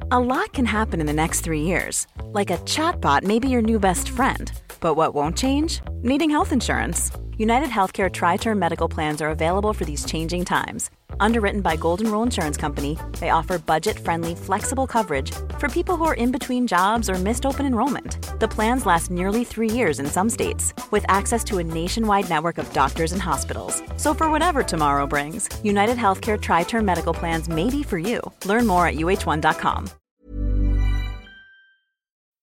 A 0.00 0.18
lot 0.18 0.52
can 0.52 0.66
happen 0.66 1.00
in 1.00 1.06
the 1.06 1.12
next 1.12 1.40
three 1.40 1.60
years. 1.60 2.06
Like 2.24 2.50
a 2.50 2.58
chatbot 2.58 3.22
may 3.22 3.38
be 3.38 3.48
your 3.48 3.62
new 3.62 3.78
best 3.78 4.08
friend. 4.08 4.50
But 4.80 4.94
what 4.94 5.14
won't 5.14 5.36
change? 5.36 5.80
Needing 6.02 6.30
health 6.30 6.52
insurance. 6.52 7.10
United 7.38 7.68
Healthcare 7.68 8.10
Tri 8.10 8.36
Term 8.36 8.58
Medical 8.58 8.88
Plans 8.88 9.20
are 9.20 9.30
available 9.30 9.72
for 9.72 9.84
these 9.84 10.04
changing 10.04 10.44
times. 10.44 10.90
Underwritten 11.20 11.62
by 11.62 11.76
Golden 11.76 12.10
Rule 12.10 12.22
Insurance 12.22 12.56
Company, 12.56 12.98
they 13.18 13.30
offer 13.30 13.58
budget 13.58 13.98
friendly, 13.98 14.34
flexible 14.34 14.86
coverage 14.86 15.32
for 15.64 15.70
people 15.70 15.96
who 15.96 16.04
are 16.04 16.20
in 16.24 16.30
between 16.30 16.66
jobs 16.66 17.08
or 17.08 17.14
missed 17.14 17.46
open 17.46 17.64
enrollment. 17.64 18.18
The 18.38 18.46
plans 18.46 18.84
last 18.84 19.10
nearly 19.10 19.44
three 19.44 19.70
years 19.70 19.98
in 19.98 20.04
some 20.04 20.28
states, 20.28 20.74
with 20.90 21.06
access 21.08 21.42
to 21.44 21.56
a 21.56 21.64
nationwide 21.64 22.28
network 22.28 22.58
of 22.58 22.70
doctors 22.74 23.12
and 23.12 23.22
hospitals. 23.22 23.82
So, 23.96 24.12
for 24.12 24.30
whatever 24.30 24.62
tomorrow 24.62 25.06
brings, 25.06 25.48
United 25.62 25.96
Healthcare 25.96 26.38
Tri 26.38 26.64
Term 26.64 26.84
Medical 26.84 27.14
Plans 27.14 27.48
may 27.48 27.70
be 27.70 27.82
for 27.82 27.96
you. 27.96 28.20
Learn 28.44 28.66
more 28.66 28.86
at 28.88 28.96
uh1.com. 28.96 29.88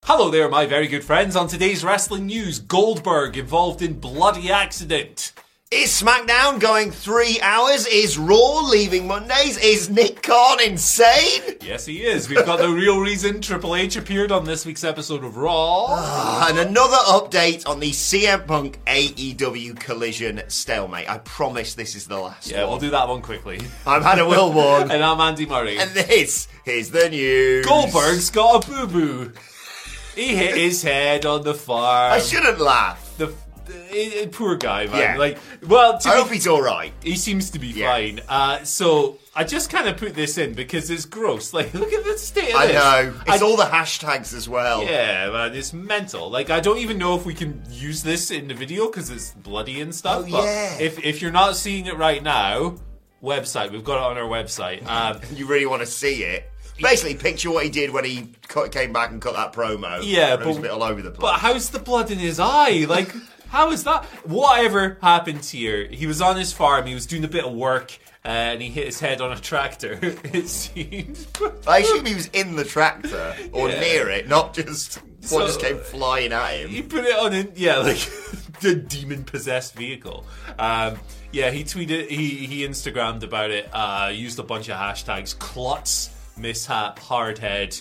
Hello 0.06 0.32
there, 0.32 0.50
my 0.50 0.66
very 0.66 0.88
good 0.88 1.04
friends. 1.04 1.36
On 1.36 1.48
today's 1.48 1.84
wrestling 1.84 2.26
news, 2.26 2.58
Goldberg 2.58 3.38
involved 3.38 3.84
in 3.84 4.00
bloody 4.00 4.50
accident. 4.50 5.32
Is 5.74 6.02
SmackDown 6.02 6.60
going 6.60 6.92
three 6.92 7.40
hours? 7.40 7.88
Is 7.88 8.18
Raw 8.18 8.60
leaving 8.60 9.08
Mondays? 9.08 9.58
Is 9.58 9.90
Nick 9.90 10.22
Khan 10.22 10.60
insane? 10.60 11.56
Yes, 11.62 11.86
he 11.86 12.04
is. 12.04 12.28
We've 12.28 12.46
got 12.46 12.60
the 12.60 12.68
real 12.68 13.00
reason 13.00 13.40
Triple 13.40 13.78
H 13.78 13.96
appeared 13.96 14.34
on 14.34 14.44
this 14.44 14.66
week's 14.66 14.84
episode 14.84 15.24
of 15.24 15.38
Raw. 15.38 15.86
Ah, 15.88 16.50
and 16.50 16.60
another 16.60 16.98
update 16.98 17.66
on 17.66 17.80
the 17.80 17.92
CM 17.92 18.46
Punk 18.46 18.82
AEW 18.86 19.80
collision 19.80 20.42
stalemate. 20.50 21.10
I 21.10 21.20
promise 21.20 21.74
this 21.74 21.96
is 21.96 22.06
the 22.06 22.20
last 22.20 22.52
yeah, 22.52 22.64
one. 22.64 22.72
we'll 22.72 22.80
do 22.80 22.90
that 22.90 23.08
one 23.08 23.22
quickly. 23.22 23.62
I'm 23.88 24.04
Adam 24.04 24.28
Wilbourn, 24.28 24.82
and 24.92 25.02
I'm 25.02 25.22
Andy 25.22 25.46
Murray. 25.46 25.80
and 25.80 25.92
this 25.92 26.50
is 26.66 26.92
the 26.92 27.10
news. 27.10 27.66
Goldberg's 27.66 28.30
got 28.30 28.66
a 28.66 28.70
boo 28.70 28.88
boo. 28.88 29.34
He 30.16 30.36
hit 30.36 30.58
his 30.58 30.84
head 30.84 31.26
on 31.26 31.44
the 31.44 31.54
farm. 31.54 32.12
I 32.12 32.20
shouldn't 32.20 32.60
laugh. 32.60 33.16
The, 33.18 33.34
the- 33.92 34.28
poor 34.32 34.56
guy, 34.56 34.86
man. 34.88 34.98
Yeah. 34.98 35.18
Like, 35.18 35.38
well, 35.68 35.98
to 36.00 36.10
I 36.10 36.16
hope 36.16 36.30
he's 36.30 36.48
all 36.48 36.62
right. 36.62 36.94
he 37.04 37.16
seems 37.16 37.50
to 37.52 37.60
be 37.60 37.68
Yeah. 37.68 37.92
fine. 37.92 38.22
Uh, 38.30 38.64
so 38.64 39.18
I 39.36 39.44
just 39.44 39.70
kind 39.70 39.88
of 39.88 39.98
put 39.98 40.14
this 40.16 40.38
in 40.38 40.54
because 40.54 40.90
it's 40.90 41.06
gross. 41.06 41.54
Like, 41.62 41.74
look 41.74 41.92
at 41.94 42.04
the 42.04 42.18
state 42.18 42.50
of 42.50 42.56
I 42.56 42.68
this. 42.68 42.76
know. 42.76 43.14
It's 43.28 43.42
I- 43.42 43.46
all 43.46 43.58
the 43.58 43.64
hashtags 43.64 44.34
as 44.36 44.48
well. 44.50 44.84
Yeah, 44.84 45.30
man, 45.32 45.56
it's 45.56 45.74
mental. 45.74 46.30
Like, 46.30 46.50
I 46.50 46.60
don't 46.60 46.78
even 46.80 46.98
know 46.98 47.16
if 47.16 47.26
we 47.26 47.34
can 47.34 47.62
use 47.70 48.04
this 48.04 48.32
in 48.32 48.48
the 48.48 48.54
video 48.54 48.88
because 48.88 49.10
it's 49.10 49.32
bloody 49.32 49.82
and 49.82 49.94
stuff. 49.94 50.26
Oh, 50.28 50.32
but 50.32 50.44
yeah. 50.44 50.78
If 50.80 51.04
if 51.04 51.22
you're 51.22 51.32
not 51.32 51.56
seeing 51.56 51.86
it 51.88 51.98
right 51.98 52.22
now, 52.24 52.76
website. 53.24 53.72
We've 53.72 53.84
got 53.84 53.98
it 53.98 54.04
on 54.04 54.18
our 54.18 54.30
website. 54.30 54.86
Um, 54.88 55.20
You 55.36 55.46
really 55.48 55.66
want 55.66 55.82
to 55.82 55.86
see 55.88 56.24
it. 56.24 56.48
Basically, 56.82 57.14
picture 57.14 57.52
what 57.52 57.64
he 57.64 57.70
did 57.70 57.92
when 57.92 58.04
he 58.06 58.30
cut, 58.48 58.72
came 58.72 58.92
back 58.92 59.12
and 59.12 59.22
cut 59.22 59.36
that 59.36 59.54
promo. 59.54 60.00
Yeah, 60.02 60.34
it 60.34 60.40
was 60.44 60.56
but- 60.56 60.60
a 60.60 60.62
bit 60.64 60.72
all 60.72 60.82
over 60.82 61.00
the 61.04 61.12
place. 61.12 61.22
But 61.22 61.40
how's 61.40 61.70
the 61.70 61.78
blood 61.78 62.10
in 62.10 62.18
his 62.18 62.40
eye? 62.40 62.86
Like, 62.90 63.14
how 63.52 63.72
is 63.72 63.84
that? 63.84 64.06
Whatever 64.26 64.98
happened 65.02 65.44
here? 65.46 65.86
He 65.88 66.08
was 66.08 66.22
on 66.22 66.38
his 66.38 66.52
farm. 66.54 66.86
He 66.88 66.94
was 66.94 67.06
doing 67.06 67.24
a 67.24 67.28
bit 67.28 67.44
of 67.46 67.54
work, 67.54 67.98
uh, 68.24 68.30
and 68.30 68.62
he 68.62 68.70
hit 68.70 68.86
his 68.86 69.00
head 69.00 69.22
on 69.22 69.32
a 69.32 69.40
tractor. 69.40 70.00
It 70.24 70.48
seems. 70.48 71.28
I 71.68 71.80
assume 71.80 72.06
he 72.06 72.16
was 72.16 72.28
in 72.28 72.56
the 72.56 72.64
tractor 72.66 73.36
or 73.52 73.70
Yeah. 73.70 73.80
near 73.82 74.10
it, 74.10 74.28
not 74.28 74.54
just 74.54 75.00
So- 75.22 75.36
what 75.36 75.48
just 75.48 75.60
came 75.60 75.78
flying 75.80 76.32
at 76.34 76.52
him. 76.52 76.70
he 76.70 76.82
put 76.82 77.04
it 77.06 77.18
on 77.18 77.34
in 77.34 77.52
yeah, 77.56 77.78
like 77.80 77.98
the 78.62 78.76
demon 78.76 79.24
possessed 79.26 79.76
vehicle. 79.76 80.26
Um, 80.58 80.98
yeah, 81.34 81.52
he 81.52 81.64
tweeted, 81.64 82.10
he 82.10 82.46
he 82.48 82.66
Instagrammed 82.68 83.24
about 83.24 83.52
it. 83.52 83.70
Uh, 83.74 84.12
used 84.14 84.40
a 84.40 84.44
bunch 84.44 84.70
of 84.70 84.78
hashtags: 84.78 85.38
klutz, 85.38 86.10
mishap, 86.38 87.00
hard 87.00 87.38
head. 87.38 87.80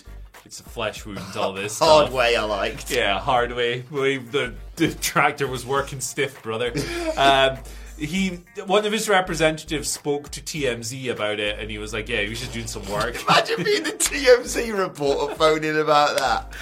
It's 0.51 0.59
a 0.59 0.63
flesh 0.63 1.05
wound. 1.05 1.37
All 1.37 1.53
this 1.53 1.79
Hard 1.79 2.07
stuff. 2.07 2.13
way 2.13 2.35
I 2.35 2.43
liked. 2.43 2.91
Yeah, 2.91 3.17
hard 3.21 3.53
way. 3.53 3.79
the, 3.79 4.53
the 4.75 4.93
tractor 4.95 5.47
was 5.47 5.65
working 5.65 6.01
stiff, 6.01 6.43
brother. 6.43 6.73
Um, 7.15 7.57
he, 7.97 8.39
one 8.65 8.85
of 8.85 8.91
his 8.91 9.07
representatives 9.07 9.89
spoke 9.89 10.27
to 10.31 10.41
TMZ 10.41 11.09
about 11.09 11.39
it, 11.39 11.57
and 11.57 11.71
he 11.71 11.77
was 11.77 11.93
like, 11.93 12.09
"Yeah, 12.09 12.23
he 12.23 12.27
was 12.27 12.41
just 12.41 12.51
doing 12.51 12.67
some 12.67 12.85
work." 12.91 13.15
Imagine 13.29 13.63
being 13.63 13.83
the 13.83 13.91
TMZ 13.91 14.77
reporter 14.77 15.33
phoning 15.35 15.79
about 15.79 16.17
that. 16.17 16.53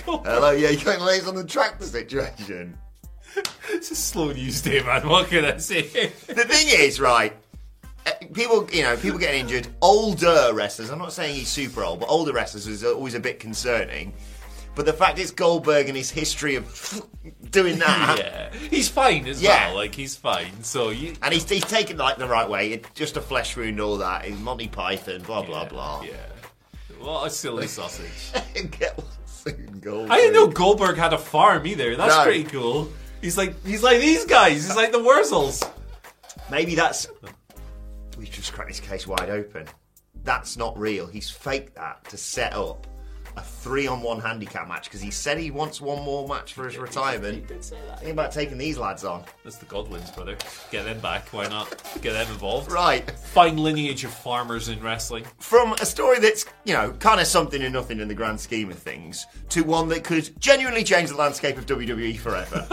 Hello, 0.04 0.50
yeah, 0.50 0.70
you 0.70 0.84
got 0.84 1.00
lays 1.00 1.28
on 1.28 1.36
the 1.36 1.44
tractor 1.44 1.84
situation. 1.84 2.76
it's 3.70 3.92
a 3.92 3.94
slow 3.94 4.32
news 4.32 4.62
day, 4.62 4.82
man. 4.82 5.08
What 5.08 5.28
can 5.28 5.44
I 5.44 5.58
say? 5.58 5.82
The 5.82 6.44
thing 6.44 6.66
is, 6.70 6.98
right, 6.98 7.32
uh, 7.32 7.47
Uh, 8.08 8.26
people, 8.34 8.68
you 8.72 8.82
know, 8.82 8.96
people 8.96 9.18
getting 9.18 9.40
injured, 9.42 9.68
older 9.82 10.50
wrestlers, 10.54 10.90
I'm 10.90 10.98
not 10.98 11.12
saying 11.12 11.34
he's 11.34 11.48
super 11.48 11.82
old, 11.84 12.00
but 12.00 12.06
older 12.08 12.32
wrestlers 12.32 12.66
is 12.66 12.84
always 12.84 13.14
a 13.14 13.20
bit 13.20 13.38
concerning. 13.40 14.12
But 14.74 14.86
the 14.86 14.92
fact 14.92 15.18
it's 15.18 15.32
Goldberg 15.32 15.88
and 15.88 15.96
his 15.96 16.08
history 16.10 16.54
of 16.54 17.02
doing 17.50 17.78
that, 17.80 18.18
yeah, 18.52 18.52
he's 18.70 18.88
fine 18.88 19.26
as 19.26 19.42
Yeah. 19.42 19.68
well. 19.68 19.76
Like 19.76 19.94
he's 19.94 20.14
fine. 20.14 20.62
So 20.62 20.90
you, 20.90 21.14
and 21.22 21.34
he's, 21.34 21.48
he's 21.48 21.64
taken 21.64 21.96
like 21.96 22.16
the 22.16 22.28
right 22.28 22.48
way, 22.48 22.72
it's 22.72 22.88
just 22.94 23.16
a 23.16 23.20
flesh 23.20 23.56
wound, 23.56 23.80
all 23.80 23.96
that, 23.98 24.24
he's 24.24 24.38
Monty 24.38 24.68
Python, 24.68 25.22
blah, 25.22 25.42
blah, 25.42 25.64
blah. 25.64 26.02
Yeah. 26.02 26.12
What 27.00 27.26
a 27.26 27.30
silly 27.30 27.66
sausage. 27.66 28.32
Get 28.78 28.98
Goldberg. 29.80 30.10
I 30.10 30.16
didn't 30.18 30.34
know 30.34 30.46
Goldberg 30.48 30.96
had 30.96 31.12
a 31.12 31.18
farm 31.18 31.66
either. 31.66 31.96
That's 31.96 32.14
No. 32.16 32.22
pretty 32.24 32.44
cool. 32.44 32.92
He's 33.22 33.36
like 33.38 33.54
he's 33.64 33.82
like 33.82 34.00
these 34.00 34.24
guys. 34.26 34.66
He's 34.66 34.76
like 34.76 34.92
the 34.92 34.98
Wurzels. 34.98 35.68
Maybe 36.50 36.74
that's. 36.74 37.06
We've 38.18 38.30
just 38.30 38.52
cracked 38.52 38.70
his 38.70 38.80
case 38.80 39.06
wide 39.06 39.30
open. 39.30 39.66
That's 40.24 40.56
not 40.56 40.76
real. 40.76 41.06
He's 41.06 41.30
faked 41.30 41.76
that 41.76 42.04
to 42.10 42.16
set 42.16 42.52
up 42.52 42.86
a 43.38 43.42
three 43.42 43.86
on 43.86 44.02
one 44.02 44.20
handicap 44.20 44.68
match 44.68 44.84
because 44.84 45.00
he 45.00 45.10
said 45.10 45.38
he 45.38 45.50
wants 45.50 45.80
one 45.80 46.04
more 46.04 46.26
match 46.28 46.52
for 46.52 46.66
his 46.66 46.76
retirement. 46.76 47.34
He 47.34 47.40
did 47.40 47.64
say 47.64 47.78
that. 47.86 48.00
Think 48.00 48.12
about 48.12 48.32
taking 48.32 48.58
these 48.58 48.76
lads 48.76 49.04
on. 49.04 49.24
That's 49.44 49.56
the 49.56 49.66
Godwins, 49.66 50.10
brother. 50.10 50.36
Get 50.70 50.84
them 50.84 51.00
back. 51.00 51.28
Why 51.32 51.48
not? 51.48 51.70
Get 52.02 52.12
them 52.12 52.28
involved. 52.28 52.70
Right. 52.70 53.10
Fine 53.10 53.56
lineage 53.56 54.04
of 54.04 54.10
farmers 54.10 54.68
in 54.68 54.80
wrestling. 54.80 55.24
From 55.38 55.72
a 55.74 55.86
story 55.86 56.18
that's, 56.18 56.44
you 56.64 56.74
know, 56.74 56.92
kind 56.92 57.20
of 57.20 57.26
something 57.26 57.62
and 57.62 57.72
nothing 57.72 58.00
in 58.00 58.08
the 58.08 58.14
grand 58.14 58.40
scheme 58.40 58.70
of 58.70 58.78
things 58.78 59.26
to 59.50 59.62
one 59.62 59.88
that 59.88 60.04
could 60.04 60.30
genuinely 60.40 60.84
change 60.84 61.10
the 61.10 61.16
landscape 61.16 61.56
of 61.56 61.66
WWE 61.66 62.18
forever. 62.18 62.66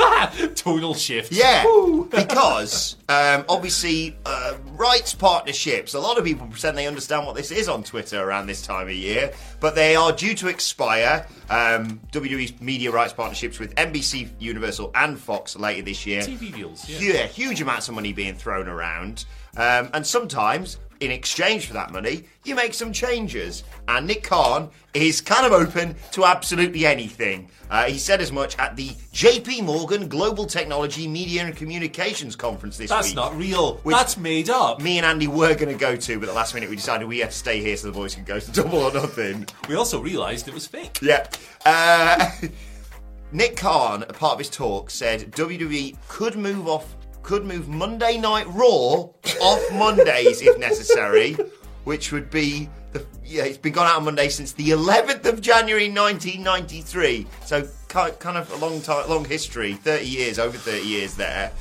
Total 0.56 0.94
shift. 0.94 1.32
Yeah, 1.32 1.64
because 2.10 2.98
um, 3.10 3.46
obviously 3.48 4.18
uh, 4.26 4.56
rights 4.74 5.14
partnerships. 5.14 5.94
A 5.94 6.00
lot 6.00 6.18
of 6.18 6.26
people 6.26 6.48
pretend 6.48 6.78
they 6.78 6.88
understand 6.88 7.26
what 7.26 7.36
this 7.36 7.52
is 7.52 7.70
on 7.70 7.84
Twitter 7.84 8.22
around 8.22 8.48
this 8.48 8.66
time 8.66 8.88
of 8.88 8.94
year, 8.94 9.32
but 9.60 9.76
they 9.76 9.96
are 9.96 10.12
due 10.12 10.34
to 10.36 10.48
expire. 10.56 11.28
Um, 11.50 12.00
WWE's 12.12 12.60
media 12.62 12.90
rights 12.90 13.14
partnerships 13.14 13.60
with 13.60 13.76
NBC, 13.76 14.30
Universal, 14.40 14.92
and 14.96 15.20
Fox 15.20 15.56
later 15.58 15.82
this 15.84 16.06
year. 16.06 16.22
TV 16.22 16.56
deals. 16.56 16.90
Yeah. 16.90 17.00
Yeah, 17.14 17.26
huge 17.28 17.62
amounts 17.62 17.90
of 17.90 17.96
money 17.96 18.14
being 18.14 18.36
thrown 18.36 18.68
around, 18.68 19.26
um, 19.58 19.90
and 19.94 20.08
sometimes 20.08 20.78
in 21.00 21.12
exchange 21.12 21.68
for 21.68 21.74
that 21.74 21.92
money, 21.92 22.26
you 22.44 22.56
make 22.56 22.74
some 22.74 22.92
changes. 22.92 23.64
And 23.88 24.08
Nick 24.08 24.24
Khan 24.24 24.70
is 24.94 25.22
kind 25.22 25.46
of 25.46 25.52
open 25.52 25.96
to 26.12 26.26
absolutely 26.26 26.86
anything. 26.86 27.50
Uh, 27.70 27.86
he 27.86 27.98
said 27.98 28.22
as 28.22 28.32
much 28.32 28.58
at 28.60 28.76
the 28.76 28.90
JP 29.14 29.64
Morgan 29.64 30.08
Global 30.08 30.46
Technology 30.46 31.08
Media 31.08 31.44
and 31.46 31.56
Communications 31.56 32.36
Conference 32.36 32.78
this 32.78 32.90
That's 32.90 33.08
week. 33.08 33.16
That's 33.16 33.32
not 33.32 33.38
real. 33.38 33.82
That's 33.86 34.18
made 34.18 34.50
up. 34.50 34.82
Me 34.82 34.98
and 34.98 35.06
Andy 35.06 35.28
were 35.28 35.56
going 35.56 35.72
to 35.72 35.80
go 35.80 35.96
to, 35.96 36.20
but 36.20 36.28
at 36.28 36.32
the 36.32 36.36
last 36.36 36.54
minute 36.54 36.70
we 36.70 36.76
decided 36.76 37.08
we 37.08 37.20
had 37.20 37.32
to 37.32 37.38
stay 37.38 37.60
here 37.60 37.76
so 37.76 37.88
the 37.88 37.94
boys 37.94 38.16
could 38.16 38.26
go 38.26 38.40
to 38.40 38.52
Double 38.54 38.80
or 38.80 38.94
Nothing. 38.94 39.48
We 39.68 39.76
also 39.76 40.00
realised 40.02 40.48
it 40.48 40.54
was 40.54 40.68
fake. 40.68 41.00
Yeah. 41.02 41.28
Uh, 41.66 42.30
Nick 43.32 43.58
Khan, 43.58 44.04
a 44.04 44.14
part 44.14 44.34
of 44.34 44.40
his 44.40 44.50
talk, 44.50 44.90
said 44.90 45.32
WWE 45.32 45.98
could 46.08 46.38
move 46.38 46.68
off, 46.68 46.96
could 47.26 47.44
move 47.44 47.68
Monday 47.68 48.20
Night 48.20 48.46
Raw 48.50 49.10
off 49.42 49.74
Mondays 49.74 50.42
if 50.44 50.60
necessary, 50.60 51.36
which 51.84 52.12
would 52.12 52.30
be 52.30 52.70
the 52.94 53.04
yeah. 53.26 53.46
It's 53.46 53.58
been 53.58 53.74
gone 53.74 53.88
out 53.88 53.98
on 53.98 54.06
Monday 54.06 54.30
since 54.30 54.52
the 54.52 54.70
11th 54.70 55.26
of 55.26 55.42
January 55.42 55.90
1993. 55.90 57.26
So 57.44 57.68
kind 57.88 58.38
of 58.38 58.52
a 58.54 58.58
long 58.58 58.80
time, 58.80 59.10
long 59.10 59.26
history, 59.26 59.74
30 59.74 60.06
years, 60.06 60.38
over 60.38 60.56
30 60.56 60.86
years 60.86 61.16
there, 61.16 61.52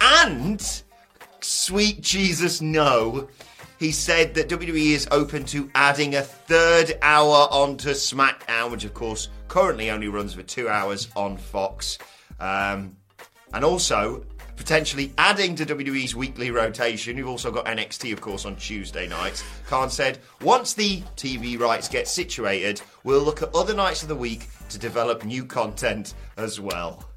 and 0.00 0.82
sweet 1.42 2.00
Jesus, 2.00 2.62
no. 2.62 3.28
he 3.78 3.92
said 3.92 4.32
that 4.34 4.48
WWE 4.48 4.92
is 4.92 5.06
open 5.10 5.44
to 5.46 5.70
adding 5.74 6.14
a 6.14 6.22
third 6.22 6.96
hour 7.02 7.48
onto 7.50 7.90
SmackDown, 7.90 8.70
which 8.70 8.84
of 8.84 8.94
course 8.94 9.28
currently 9.48 9.90
only 9.90 10.08
runs 10.08 10.32
for 10.32 10.42
two 10.42 10.70
hours 10.70 11.08
on 11.14 11.36
Fox. 11.36 11.98
Um, 12.40 12.96
and 13.54 13.64
also 13.64 14.24
potentially 14.56 15.12
adding 15.18 15.54
to 15.56 15.66
WWE's 15.66 16.14
weekly 16.14 16.50
rotation. 16.50 17.16
You've 17.16 17.28
also 17.28 17.50
got 17.50 17.66
NXT, 17.66 18.12
of 18.12 18.20
course, 18.20 18.44
on 18.44 18.56
Tuesday 18.56 19.08
nights. 19.08 19.44
Khan 19.66 19.90
said, 19.90 20.18
once 20.40 20.74
the 20.74 21.02
TV 21.16 21.58
rights 21.58 21.88
get 21.88 22.08
situated, 22.08 22.80
we'll 23.04 23.22
look 23.22 23.42
at 23.42 23.54
other 23.54 23.74
nights 23.74 24.02
of 24.02 24.08
the 24.08 24.16
week 24.16 24.48
to 24.68 24.78
develop 24.78 25.24
new 25.24 25.44
content 25.44 26.14
as 26.36 26.60
well. 26.60 27.08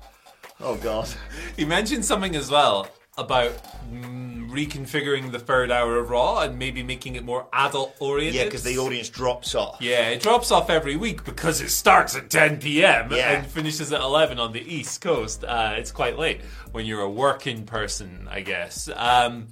Oh, 0.59 0.75
God. 0.75 1.09
He 1.57 1.65
mentioned 1.65 2.05
something 2.05 2.35
as 2.35 2.49
well 2.49 2.89
about 3.17 3.51
mm, 3.89 4.49
reconfiguring 4.49 5.31
the 5.31 5.39
third 5.39 5.71
hour 5.71 5.97
of 5.97 6.09
Raw 6.09 6.41
and 6.41 6.59
maybe 6.59 6.83
making 6.83 7.15
it 7.15 7.23
more 7.23 7.47
adult 7.53 7.95
oriented. 7.99 8.35
Yeah, 8.35 8.45
because 8.45 8.63
the 8.63 8.77
audience 8.77 9.09
drops 9.09 9.55
off. 9.55 9.77
Yeah, 9.79 10.09
it 10.09 10.21
drops 10.21 10.51
off 10.51 10.69
every 10.69 10.95
week 10.95 11.23
because 11.23 11.61
it 11.61 11.69
starts 11.69 12.15
at 12.15 12.29
10 12.29 12.59
p.m. 12.59 13.11
Yeah. 13.11 13.31
and 13.31 13.47
finishes 13.47 13.93
at 13.93 14.01
11 14.01 14.39
on 14.39 14.51
the 14.51 14.61
East 14.61 15.01
Coast. 15.01 15.43
Uh, 15.43 15.75
it's 15.77 15.91
quite 15.91 16.17
late 16.17 16.41
when 16.71 16.85
you're 16.85 17.01
a 17.01 17.09
working 17.09 17.65
person, 17.65 18.27
I 18.29 18.41
guess. 18.41 18.89
Um, 18.95 19.47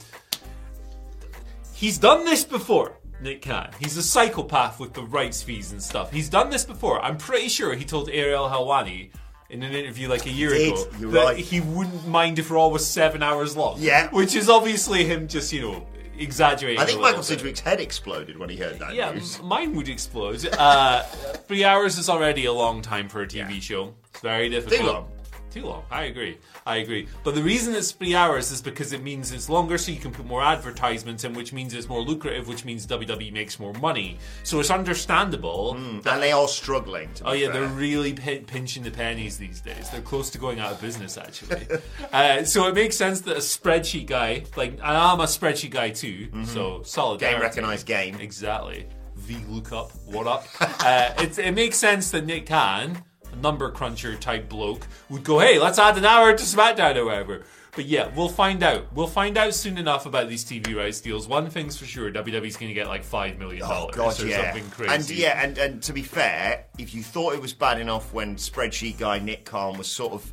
he's 1.73 1.97
done 1.97 2.25
this 2.25 2.43
before. 2.43 2.97
Nick 3.21 3.41
Khan. 3.41 3.69
He's 3.79 3.95
a 3.95 4.03
psychopath 4.03 4.81
with 4.81 4.93
the 4.93 5.03
rights 5.03 5.41
fees 5.41 5.71
and 5.71 5.81
stuff. 5.81 6.11
He's 6.11 6.27
done 6.27 6.49
this 6.49 6.65
before. 6.65 7.01
I'm 7.01 7.15
pretty 7.15 7.47
sure 7.47 7.73
he 7.73 7.85
told 7.85 8.09
Ariel 8.09 8.49
Helwani 8.49 9.11
in 9.53 9.61
an 9.61 9.73
interview 9.73 10.09
like 10.09 10.25
a 10.25 10.31
year 10.31 10.51
ago 10.51 10.83
that 10.83 11.25
right. 11.25 11.37
he 11.37 11.61
wouldn't 11.61 12.07
mind 12.07 12.39
if 12.39 12.49
Raw 12.49 12.69
was 12.69 12.85
seven 12.85 13.21
hours 13.21 13.55
long. 13.55 13.75
Yeah. 13.79 14.09
Which 14.09 14.35
is 14.35 14.49
obviously 14.49 15.05
him 15.05 15.27
just, 15.27 15.53
you 15.53 15.61
know, 15.61 15.85
exaggerating. 16.17 16.81
I 16.81 16.85
think 16.85 17.01
Michael. 17.01 17.21
Sidgwick's 17.21 17.59
head 17.59 17.79
exploded 17.79 18.37
when 18.37 18.49
he 18.49 18.57
heard 18.57 18.79
that 18.79 18.95
Yeah, 18.95 19.11
news. 19.11 19.41
mine 19.43 19.75
would 19.75 19.89
explode. 19.89 20.43
Uh, 20.57 21.03
three 21.47 21.63
hours 21.63 21.99
is 21.99 22.09
already 22.09 22.45
a 22.45 22.53
long 22.53 22.81
time 22.81 23.07
for 23.07 23.21
a 23.21 23.27
TV 23.27 23.61
show. 23.61 23.93
It's 24.09 24.21
very 24.21 24.49
difficult. 24.49 25.07
Too 25.53 25.65
long. 25.65 25.83
I 25.91 26.05
agree. 26.05 26.39
I 26.65 26.77
agree. 26.77 27.07
But 27.23 27.35
the 27.35 27.43
reason 27.43 27.75
it's 27.75 27.91
three 27.91 28.15
hours 28.15 28.51
is 28.51 28.59
because 28.59 28.91
it 28.91 29.03
means 29.03 29.31
it's 29.31 29.49
longer, 29.49 29.77
so 29.77 29.91
you 29.91 29.99
can 29.99 30.11
put 30.11 30.25
more 30.25 30.41
advertisements 30.41 31.23
in, 31.25 31.33
which 31.33 31.53
means 31.53 31.75
it's 31.75 31.87
more 31.87 32.01
lucrative, 32.01 32.47
which 32.47 32.65
means 32.65 32.87
WWE 32.87 33.31
makes 33.31 33.59
more 33.59 33.73
money. 33.73 34.17
So 34.43 34.59
it's 34.59 34.71
understandable. 34.71 35.75
And 35.75 36.01
they 36.03 36.31
are 36.31 36.47
struggling. 36.47 37.09
Oh 37.23 37.33
yeah, 37.33 37.51
fair. 37.51 37.61
they're 37.61 37.69
really 37.69 38.13
pin- 38.13 38.45
pinching 38.45 38.81
the 38.81 38.89
pennies 38.89 39.37
these 39.37 39.61
days. 39.61 39.91
They're 39.91 40.01
close 40.01 40.31
to 40.31 40.39
going 40.39 40.59
out 40.59 40.71
of 40.71 40.81
business, 40.81 41.19
actually. 41.19 41.67
uh, 42.11 42.43
so 42.43 42.67
it 42.67 42.73
makes 42.73 42.95
sense 42.95 43.21
that 43.21 43.37
a 43.37 43.39
spreadsheet 43.41 44.07
guy, 44.07 44.45
like 44.55 44.71
and 44.71 44.81
I'm 44.81 45.19
a 45.19 45.25
spreadsheet 45.25 45.69
guy 45.69 45.91
too, 45.91 46.29
so 46.45 46.81
solid 46.83 47.19
Game 47.19 47.39
recognised 47.39 47.85
game. 47.85 48.15
Exactly. 48.19 48.87
V 49.15 49.37
lookup. 49.47 49.91
What 50.05 50.25
up? 50.25 50.47
uh, 50.59 51.13
it, 51.19 51.37
it 51.37 51.53
makes 51.53 51.77
sense 51.77 52.11
that 52.11 52.25
Nick 52.25 52.47
Khan, 52.47 53.03
number 53.43 53.69
cruncher 53.69 54.15
type 54.15 54.49
bloke, 54.49 54.87
would 55.09 55.23
go, 55.23 55.39
"Hey, 55.39 55.59
let's 55.59 55.77
add 55.77 55.97
an 55.97 56.05
hour 56.05 56.35
to 56.35 56.43
SmackDown 56.43 56.95
or 56.95 57.05
whatever." 57.05 57.43
But 57.75 57.85
yeah, 57.85 58.09
we'll 58.15 58.29
find 58.29 58.61
out. 58.61 58.93
We'll 58.93 59.07
find 59.07 59.35
out 59.35 59.53
soon 59.55 59.79
enough 59.79 60.05
about 60.05 60.29
these 60.29 60.45
TV 60.45 60.75
rights 60.75 61.01
deals. 61.01 61.27
One 61.27 61.49
thing's 61.49 61.75
for 61.77 61.85
sure: 61.85 62.11
WWE's 62.11 62.55
going 62.55 62.69
to 62.69 62.73
get 62.73 62.87
like 62.87 63.03
five 63.03 63.39
million 63.39 63.63
Oh 63.63 63.89
dollars 63.91 63.95
God, 63.95 64.21
or 64.21 64.27
yeah. 64.27 64.51
something 64.53 64.69
crazy. 64.69 64.93
And 64.93 65.09
yeah, 65.09 65.43
and, 65.43 65.57
and 65.57 65.83
to 65.83 65.93
be 65.93 66.03
fair, 66.03 66.65
if 66.77 66.93
you 66.93 67.01
thought 67.03 67.33
it 67.33 67.41
was 67.41 67.53
bad 67.53 67.79
enough 67.79 68.13
when 68.13 68.35
spreadsheet 68.35 68.99
guy 68.99 69.19
Nick 69.19 69.45
Khan 69.45 69.77
was 69.77 69.87
sort 69.87 70.13
of 70.13 70.31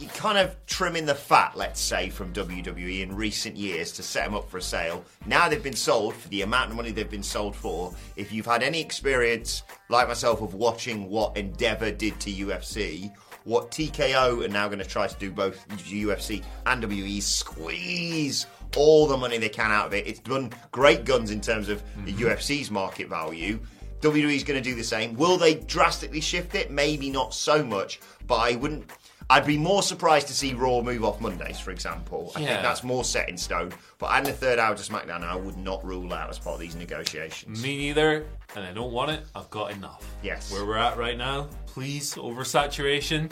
you 0.00 0.08
kind 0.08 0.38
of 0.38 0.56
trimming 0.66 1.04
the 1.04 1.14
fat, 1.14 1.52
let's 1.56 1.78
say, 1.78 2.08
from 2.08 2.32
WWE 2.32 3.02
in 3.02 3.14
recent 3.14 3.54
years 3.54 3.92
to 3.92 4.02
set 4.02 4.24
them 4.24 4.34
up 4.34 4.48
for 4.48 4.56
a 4.56 4.62
sale. 4.62 5.04
Now 5.26 5.48
they've 5.48 5.62
been 5.62 5.76
sold 5.76 6.14
for 6.14 6.28
the 6.28 6.40
amount 6.40 6.70
of 6.70 6.76
money 6.76 6.90
they've 6.90 7.10
been 7.10 7.22
sold 7.22 7.54
for. 7.54 7.94
If 8.16 8.32
you've 8.32 8.46
had 8.46 8.62
any 8.62 8.80
experience, 8.80 9.62
like 9.90 10.08
myself, 10.08 10.40
of 10.40 10.54
watching 10.54 11.10
what 11.10 11.36
Endeavour 11.36 11.90
did 11.90 12.18
to 12.20 12.30
UFC, 12.30 13.14
what 13.44 13.70
TKO 13.70 14.44
are 14.44 14.48
now 14.48 14.68
going 14.68 14.78
to 14.78 14.86
try 14.86 15.06
to 15.06 15.18
do 15.18 15.30
both 15.30 15.68
UFC 15.68 16.42
and 16.64 16.82
WWE, 16.82 17.22
squeeze 17.22 18.46
all 18.76 19.06
the 19.06 19.16
money 19.16 19.36
they 19.36 19.48
can 19.50 19.70
out 19.70 19.86
of 19.86 19.94
it. 19.94 20.06
It's 20.06 20.20
done 20.20 20.50
great 20.70 21.04
guns 21.04 21.30
in 21.30 21.42
terms 21.42 21.68
of 21.68 21.84
mm-hmm. 21.84 22.04
the 22.06 22.12
UFC's 22.12 22.70
market 22.70 23.08
value. 23.08 23.60
WWE's 24.00 24.44
going 24.44 24.62
to 24.62 24.66
do 24.66 24.74
the 24.74 24.84
same. 24.84 25.14
Will 25.14 25.36
they 25.36 25.56
drastically 25.56 26.22
shift 26.22 26.54
it? 26.54 26.70
Maybe 26.70 27.10
not 27.10 27.34
so 27.34 27.62
much, 27.62 28.00
but 28.26 28.36
I 28.36 28.56
wouldn't. 28.56 28.90
I'd 29.30 29.46
be 29.46 29.56
more 29.56 29.80
surprised 29.84 30.26
to 30.26 30.34
see 30.34 30.54
Raw 30.54 30.80
move 30.82 31.04
off 31.04 31.20
Mondays, 31.20 31.60
for 31.60 31.70
example. 31.70 32.32
I 32.34 32.40
Yeah. 32.40 32.46
think 32.48 32.62
that's 32.62 32.82
more 32.82 33.04
set 33.04 33.28
in 33.28 33.38
stone. 33.38 33.72
But 33.98 34.10
adding 34.10 34.30
a 34.32 34.36
third 34.36 34.58
hour 34.58 34.74
to 34.74 34.82
SmackDown, 34.82 35.22
I 35.22 35.36
would 35.36 35.56
not 35.56 35.84
rule 35.84 36.12
out 36.12 36.28
as 36.30 36.38
part 36.40 36.54
of 36.54 36.60
these 36.60 36.74
negotiations. 36.74 37.62
Me 37.62 37.76
neither, 37.76 38.26
and 38.56 38.64
I 38.64 38.72
don't 38.72 38.90
want 38.92 39.12
it. 39.12 39.24
I've 39.36 39.48
got 39.50 39.70
enough. 39.70 40.04
Yes. 40.22 40.50
Where 40.50 40.66
we're 40.66 40.78
at 40.78 40.96
right 40.98 41.16
now, 41.16 41.48
please, 41.66 42.14
oversaturation, 42.16 43.30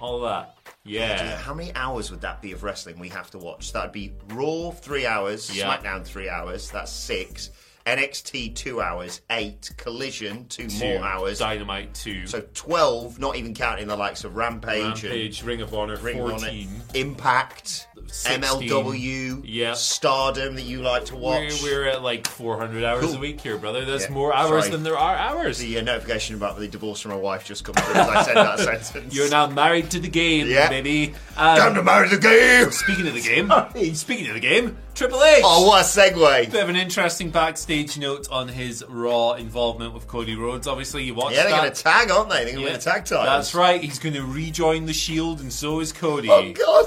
all 0.00 0.20
that. 0.22 0.56
Yeah, 0.82 1.22
Yeah. 1.24 1.36
How 1.38 1.54
many 1.54 1.72
hours 1.76 2.10
would 2.10 2.20
that 2.22 2.42
be 2.42 2.50
of 2.50 2.64
wrestling 2.64 2.98
we 2.98 3.08
have 3.10 3.30
to 3.30 3.38
watch? 3.38 3.72
That'd 3.72 3.92
be 3.92 4.14
Raw 4.30 4.72
three 4.72 5.06
hours, 5.06 5.54
Yeah. 5.56 5.66
SmackDown 5.76 6.04
three 6.04 6.28
hours. 6.28 6.70
That's 6.70 6.90
six. 6.90 7.50
NXT 7.86 8.54
two 8.56 8.80
hours, 8.80 9.20
eight. 9.30 9.70
Collision 9.76 10.46
two, 10.48 10.68
Two, 10.68 10.84
more 10.96 11.04
hours. 11.04 11.38
Dynamite 11.38 11.94
2. 11.94 12.26
So 12.26 12.42
twelve, 12.52 13.18
not 13.18 13.36
even 13.36 13.54
counting 13.54 13.86
the 13.86 13.96
likes 13.96 14.24
of 14.24 14.36
Rampage, 14.36 15.04
Rampage, 15.04 15.42
Ring 15.44 15.60
of 15.62 15.72
Honor 15.72 15.94
and 15.94 16.02
Ring 16.02 16.18
of 16.20 16.32
Honor, 16.32 16.50
Impact, 16.94 17.86
16. 18.10 18.42
MLW, 18.68 19.40
Yeah. 19.44 19.74
Stardom 19.74 20.54
that 20.56 20.62
you 20.62 20.82
like 20.82 21.06
to 21.06 21.14
We're, 21.16 21.20
watch. 21.44 21.62
we're 21.62 21.86
at 21.86 22.02
like 22.02 22.26
400 22.28 22.84
hours 22.84 23.04
Cool. 23.04 23.14
a 23.16 23.18
week 23.18 23.40
here, 23.40 23.56
brother. 23.58 23.84
There's 23.84 24.04
Yeah, 24.04 24.10
more 24.10 24.34
hours 24.34 24.64
sorry. 24.64 24.70
than 24.72 24.82
there 24.82 24.96
are 24.98 25.16
hours. 25.16 25.58
the 25.58 25.78
uh, 25.78 25.82
notification 25.82 26.34
about 26.36 26.58
the 26.58 26.68
divorce 26.68 27.00
from 27.00 27.12
my 27.12 27.16
wife 27.16 27.44
just 27.44 27.64
come 27.64 27.74
through 27.74 27.94
as 27.94 28.08
I 28.08 28.22
said 28.22 28.36
that 28.36 28.58
sentence. 28.84 29.14
You're 29.14 29.30
now 29.30 29.46
married 29.46 29.90
to 29.92 30.00
the 30.00 30.08
game, 30.08 30.48
Yeah. 30.48 30.68
baby. 30.68 31.14
Um, 31.36 31.58
Time 31.58 31.74
to 31.74 31.82
marry 31.82 32.08
the 32.08 32.18
game. 32.18 32.70
Speaking 32.72 33.06
of 33.08 33.14
the 33.14 33.20
game, 33.20 33.94
speaking 33.94 34.28
of 34.28 34.34
the 34.34 34.40
game, 34.40 34.76
Triple 34.94 35.22
H. 35.22 35.42
Oh, 35.44 35.66
what 35.66 35.82
a 35.82 35.84
segue! 35.84 36.50
Bit 36.50 36.62
of 36.62 36.70
an 36.70 36.76
interesting 36.76 37.28
backstage 37.30 37.98
note 37.98 38.28
on 38.30 38.48
his 38.48 38.82
Raw 38.88 39.32
involvement 39.32 39.92
with 39.92 40.06
Cody 40.08 40.34
Rhodes. 40.36 40.66
Obviously, 40.66 41.04
you 41.04 41.14
watched 41.14 41.36
Yeah, 41.36 41.42
they're 41.42 41.58
going 41.58 41.70
to 41.70 41.82
tag, 41.82 42.10
aren't 42.10 42.30
they? 42.30 42.44
They're 42.44 42.54
going 42.54 42.56
to 42.56 42.60
Yeah. 42.62 42.66
win 42.68 42.72
the 42.78 42.78
tag 42.80 43.04
titles. 43.04 43.26
That's 43.26 43.54
right. 43.54 43.82
He's 43.82 43.98
going 43.98 44.14
to 44.14 44.22
rejoin 44.24 44.86
the 44.86 44.94
Shield, 44.94 45.40
and 45.40 45.52
so 45.52 45.80
is 45.80 45.92
Cody. 45.92 46.30
Oh 46.30 46.50
God! 46.52 46.86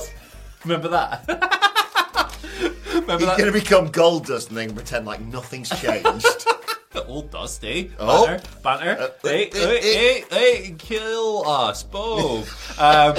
Remember 0.64 0.90
that? 0.90 1.26
Remember 2.94 3.18
He's 3.18 3.26
that? 3.26 3.38
going 3.38 3.52
to 3.52 3.60
become 3.60 3.90
Goldust 3.90 4.50
and 4.50 4.58
then 4.58 4.74
pretend 4.76 5.06
like 5.06 5.22
nothing's 5.22 5.70
changed. 5.70 6.46
Old 7.10 7.32
Dust, 7.32 7.64
eh? 7.66 7.88
Oh. 7.98 8.26
Banner, 8.26 8.42
banner. 8.64 9.02
Uh, 9.02 9.10
hey, 9.24 9.50
uh, 9.50 9.56
hey, 9.56 9.64
uh, 9.64 9.82
hey, 9.82 10.26
hey, 10.30 10.76
kill 10.78 11.48
us 11.48 11.84
both. 11.84 12.80
um, 12.80 13.16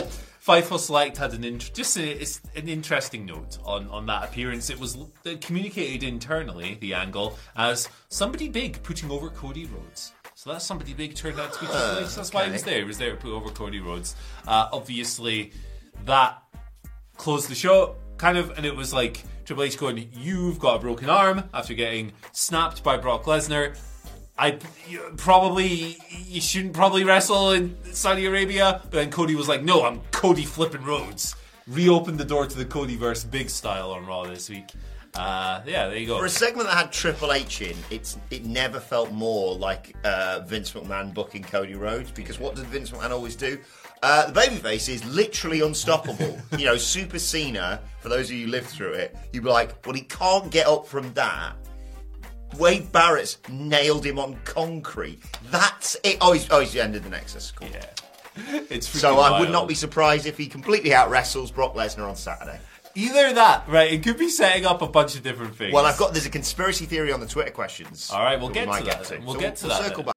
Fightful 0.46 0.78
Select 0.78 1.18
had 1.18 1.34
an 1.34 1.44
int- 1.44 1.72
just 1.74 1.96
a, 1.98 2.22
it's 2.22 2.40
an 2.56 2.68
interesting 2.68 3.26
note 3.26 3.58
on, 3.64 3.88
on 3.88 4.06
that 4.06 4.24
appearance. 4.24 4.70
It 4.70 4.80
was 4.80 4.96
communicated 5.40 6.06
internally, 6.06 6.78
the 6.80 6.94
angle, 6.94 7.36
as 7.56 7.88
somebody 8.08 8.48
big 8.48 8.82
putting 8.82 9.10
over 9.10 9.28
Cody 9.28 9.66
Rhodes. 9.66 10.12
So 10.34 10.52
that's 10.52 10.64
somebody 10.64 10.94
big 10.94 11.14
turned 11.14 11.38
out 11.38 11.52
to 11.52 11.60
be 11.60 11.66
Triple 11.66 11.98
H. 12.04 12.14
That's 12.14 12.32
why 12.32 12.46
he 12.46 12.52
was 12.52 12.62
there. 12.62 12.78
He 12.78 12.84
was 12.84 12.96
there 12.96 13.10
to 13.10 13.16
put 13.16 13.32
over 13.32 13.50
Cody 13.50 13.80
Rhodes. 13.80 14.16
Uh, 14.46 14.68
obviously, 14.72 15.52
that 16.06 16.42
closed 17.20 17.50
the 17.50 17.54
show, 17.54 17.96
kind 18.16 18.38
of, 18.38 18.50
and 18.56 18.64
it 18.64 18.74
was 18.74 18.94
like 18.94 19.22
Triple 19.44 19.64
H 19.64 19.76
going, 19.76 20.08
"You've 20.12 20.58
got 20.58 20.76
a 20.76 20.78
broken 20.78 21.10
arm 21.10 21.44
after 21.52 21.74
getting 21.74 22.12
snapped 22.32 22.82
by 22.82 22.96
Brock 22.96 23.24
Lesnar. 23.24 23.76
I 24.38 24.58
probably 25.18 25.98
you 26.10 26.40
shouldn't 26.40 26.72
probably 26.72 27.04
wrestle 27.04 27.50
in 27.50 27.76
Saudi 27.92 28.24
Arabia." 28.24 28.80
But 28.84 28.92
then 28.92 29.10
Cody 29.10 29.34
was 29.34 29.48
like, 29.48 29.62
"No, 29.62 29.84
I'm 29.84 30.00
Cody 30.12 30.46
flipping 30.46 30.82
Rhodes." 30.82 31.36
Reopened 31.66 32.18
the 32.18 32.24
door 32.24 32.46
to 32.46 32.56
the 32.56 32.64
Cody 32.64 32.96
Codyverse 32.96 33.30
big 33.30 33.50
style 33.50 33.90
on 33.90 34.06
Raw 34.06 34.24
this 34.24 34.48
week. 34.48 34.70
Uh, 35.14 35.60
yeah, 35.66 35.88
there 35.88 35.98
you 35.98 36.06
go. 36.06 36.18
For 36.18 36.24
a 36.24 36.30
segment 36.30 36.68
that 36.68 36.76
had 36.76 36.92
Triple 36.92 37.32
H 37.32 37.60
in, 37.60 37.76
it's 37.90 38.16
it 38.30 38.46
never 38.46 38.80
felt 38.80 39.12
more 39.12 39.54
like 39.56 39.94
uh, 40.04 40.40
Vince 40.46 40.72
McMahon 40.72 41.12
booking 41.12 41.42
Cody 41.42 41.74
Rhodes 41.74 42.10
because 42.10 42.38
what 42.38 42.54
did 42.54 42.64
Vince 42.66 42.90
McMahon 42.90 43.10
always 43.10 43.36
do? 43.36 43.58
Uh, 44.02 44.30
the 44.30 44.40
babyface 44.40 44.88
is 44.88 45.04
literally 45.04 45.60
unstoppable. 45.60 46.38
you 46.58 46.64
know, 46.64 46.76
Super 46.76 47.18
Cena. 47.18 47.80
For 48.00 48.08
those 48.08 48.30
of 48.30 48.36
you 48.36 48.46
who 48.46 48.50
lived 48.50 48.68
through 48.68 48.92
it, 48.92 49.16
you'd 49.32 49.44
be 49.44 49.50
like, 49.50 49.84
"Well, 49.86 49.94
he 49.94 50.02
can't 50.02 50.50
get 50.50 50.66
up 50.66 50.86
from 50.86 51.12
that." 51.14 51.54
Wade 52.58 52.90
Barrett's 52.90 53.38
nailed 53.48 54.04
him 54.04 54.18
on 54.18 54.36
concrete. 54.44 55.20
That's 55.50 55.96
it. 56.02 56.18
Oh, 56.20 56.32
he's, 56.32 56.50
oh, 56.50 56.60
he's 56.60 56.74
ended 56.76 57.04
the 57.04 57.10
Nexus. 57.10 57.52
Cool. 57.52 57.68
yeah, 57.68 57.86
it's 58.70 58.88
So 58.88 59.18
I 59.18 59.38
would 59.38 59.50
not 59.50 59.68
be 59.68 59.74
surprised 59.74 60.26
if 60.26 60.36
he 60.36 60.46
completely 60.46 60.92
out 60.94 61.10
wrestles 61.10 61.50
Brock 61.50 61.74
Lesnar 61.74 62.08
on 62.08 62.16
Saturday. 62.16 62.58
either 62.94 63.32
that. 63.34 63.68
Right, 63.68 63.92
it 63.92 64.02
could 64.02 64.18
be 64.18 64.28
setting 64.28 64.66
up 64.66 64.82
a 64.82 64.88
bunch 64.88 65.14
of 65.14 65.22
different 65.22 65.54
things. 65.54 65.72
Well, 65.72 65.86
I've 65.86 65.98
got 65.98 66.12
there's 66.12 66.26
a 66.26 66.30
conspiracy 66.30 66.86
theory 66.86 67.12
on 67.12 67.20
the 67.20 67.26
Twitter 67.26 67.52
questions. 67.52 68.10
All 68.12 68.22
right, 68.22 68.40
we'll 68.40 68.48
get 68.48 68.68
we 68.68 68.78
to 68.78 68.84
that 68.84 69.04
then. 69.04 69.24
We'll 69.24 69.36
get 69.36 69.56
to 69.56 69.66
we'll 69.66 69.76
that 69.76 69.84
Circle 69.84 69.96
then. 69.98 70.06
back. 70.06 70.16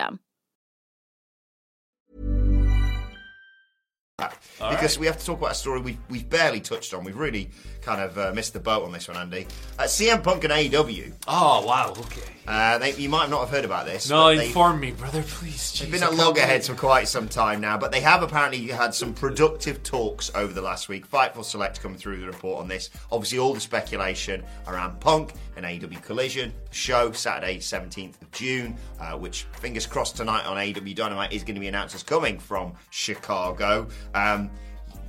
Because 4.57 4.97
we 4.99 5.05
have 5.07 5.17
to 5.17 5.25
talk 5.25 5.39
about 5.39 5.51
a 5.51 5.55
story 5.55 5.81
we've, 5.81 5.97
we've 6.09 6.29
barely 6.29 6.59
touched 6.59 6.93
on. 6.93 7.03
We've 7.03 7.17
really 7.17 7.49
kind 7.81 8.01
of 8.01 8.17
uh, 8.17 8.31
missed 8.33 8.53
the 8.53 8.59
boat 8.59 8.83
on 8.83 8.91
this 8.91 9.07
one, 9.07 9.17
Andy. 9.17 9.47
Uh, 9.79 9.83
CM 9.83 10.23
Punk 10.23 10.43
and 10.43 10.53
AEW. 10.53 11.13
Oh 11.27 11.65
wow, 11.65 11.91
okay. 11.97 12.21
Uh, 12.47 12.77
they, 12.77 12.93
you 12.95 13.09
might 13.09 13.29
not 13.29 13.39
have 13.41 13.49
heard 13.49 13.65
about 13.65 13.85
this. 13.85 14.09
No, 14.09 14.35
they- 14.35 14.47
inform 14.47 14.79
me, 14.79 14.91
brother, 14.91 15.23
please. 15.23 15.79
They've 15.79 15.91
been 15.91 16.03
at 16.03 16.13
loggerheads 16.15 16.67
for 16.67 16.75
quite 16.75 17.07
some 17.07 17.27
time 17.27 17.61
now, 17.61 17.77
but 17.77 17.91
they 17.91 18.01
have 18.01 18.23
apparently 18.23 18.67
had 18.67 18.93
some 18.93 19.13
productive 19.13 19.83
talks 19.83 20.31
over 20.35 20.51
the 20.53 20.61
last 20.61 20.89
week. 20.89 21.09
Fightful 21.09 21.43
Select 21.43 21.81
come 21.81 21.95
through 21.95 22.19
the 22.19 22.27
report 22.27 22.59
on 22.61 22.67
this. 22.67 22.89
Obviously, 23.11 23.39
all 23.39 23.53
the 23.53 23.59
speculation 23.59 24.43
around 24.67 24.99
Punk 24.99 25.33
and 25.63 25.81
AEW 25.81 26.01
Collision. 26.03 26.53
Show, 26.71 27.11
Saturday, 27.11 27.57
17th 27.57 28.21
of 28.21 28.31
June, 28.31 28.75
uh, 28.99 29.17
which, 29.17 29.43
fingers 29.53 29.85
crossed, 29.85 30.17
tonight 30.17 30.45
on 30.45 30.57
AEW 30.57 30.95
Dynamite 30.95 31.33
is 31.33 31.43
going 31.43 31.55
to 31.55 31.61
be 31.61 31.67
announced 31.67 31.95
as 31.95 32.03
coming 32.03 32.39
from 32.39 32.73
Chicago. 32.89 33.87
Um, 34.13 34.49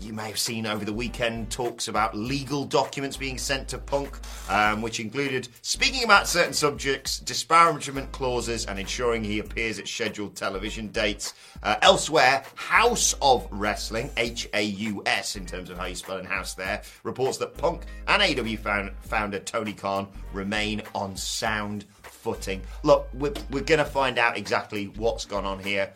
you 0.02 0.12
may 0.12 0.28
have 0.28 0.38
seen 0.38 0.66
over 0.66 0.85
the 0.85 0.92
weekend 0.92 1.50
talks 1.50 1.88
about 1.88 2.16
legal 2.16 2.64
documents 2.64 3.16
being 3.16 3.38
sent 3.38 3.68
to 3.68 3.78
Punk, 3.78 4.18
um, 4.49 4.82
which 4.82 5.00
included 5.00 5.49
speaking 5.62 6.04
about 6.04 6.26
certain 6.26 6.52
subjects, 6.52 7.18
disparagement 7.21 8.11
clauses, 8.12 8.66
and 8.66 8.78
ensuring 8.78 9.23
he 9.23 9.38
appears 9.38 9.78
at 9.78 9.87
scheduled 9.87 10.35
television 10.35 10.88
dates. 10.88 11.35
Uh, 11.62 11.76
elsewhere, 11.82 12.44
House 12.54 13.14
of 13.23 13.47
Wrestling, 13.50 14.11
H 14.16 14.49
A 14.54 14.62
U 14.62 15.02
S 15.06 15.37
in 15.37 15.47
terms 15.47 15.71
of 15.71 15.78
how 15.78 15.87
you 15.87 15.94
spell 15.94 16.18
in 16.18 16.25
house 16.25 16.54
there, 16.54 16.82
reports 17.04 17.38
that 17.38 17.56
Punk 17.56 17.82
and 18.09 18.23
AW 18.23 18.56
found, 18.56 18.90
founder 19.00 19.38
Tony 19.38 19.73
Khan 19.73 20.09
remain 20.32 20.82
on 20.94 21.16
sound 21.16 21.85
footing. 22.02 22.61
Look, 22.82 23.09
we're, 23.14 23.35
we're 23.50 23.62
going 23.62 23.78
to 23.78 23.85
find 23.85 24.18
out 24.18 24.37
exactly 24.37 24.87
what's 24.97 25.25
gone 25.25 25.44
on 25.44 25.59
here 25.59 25.92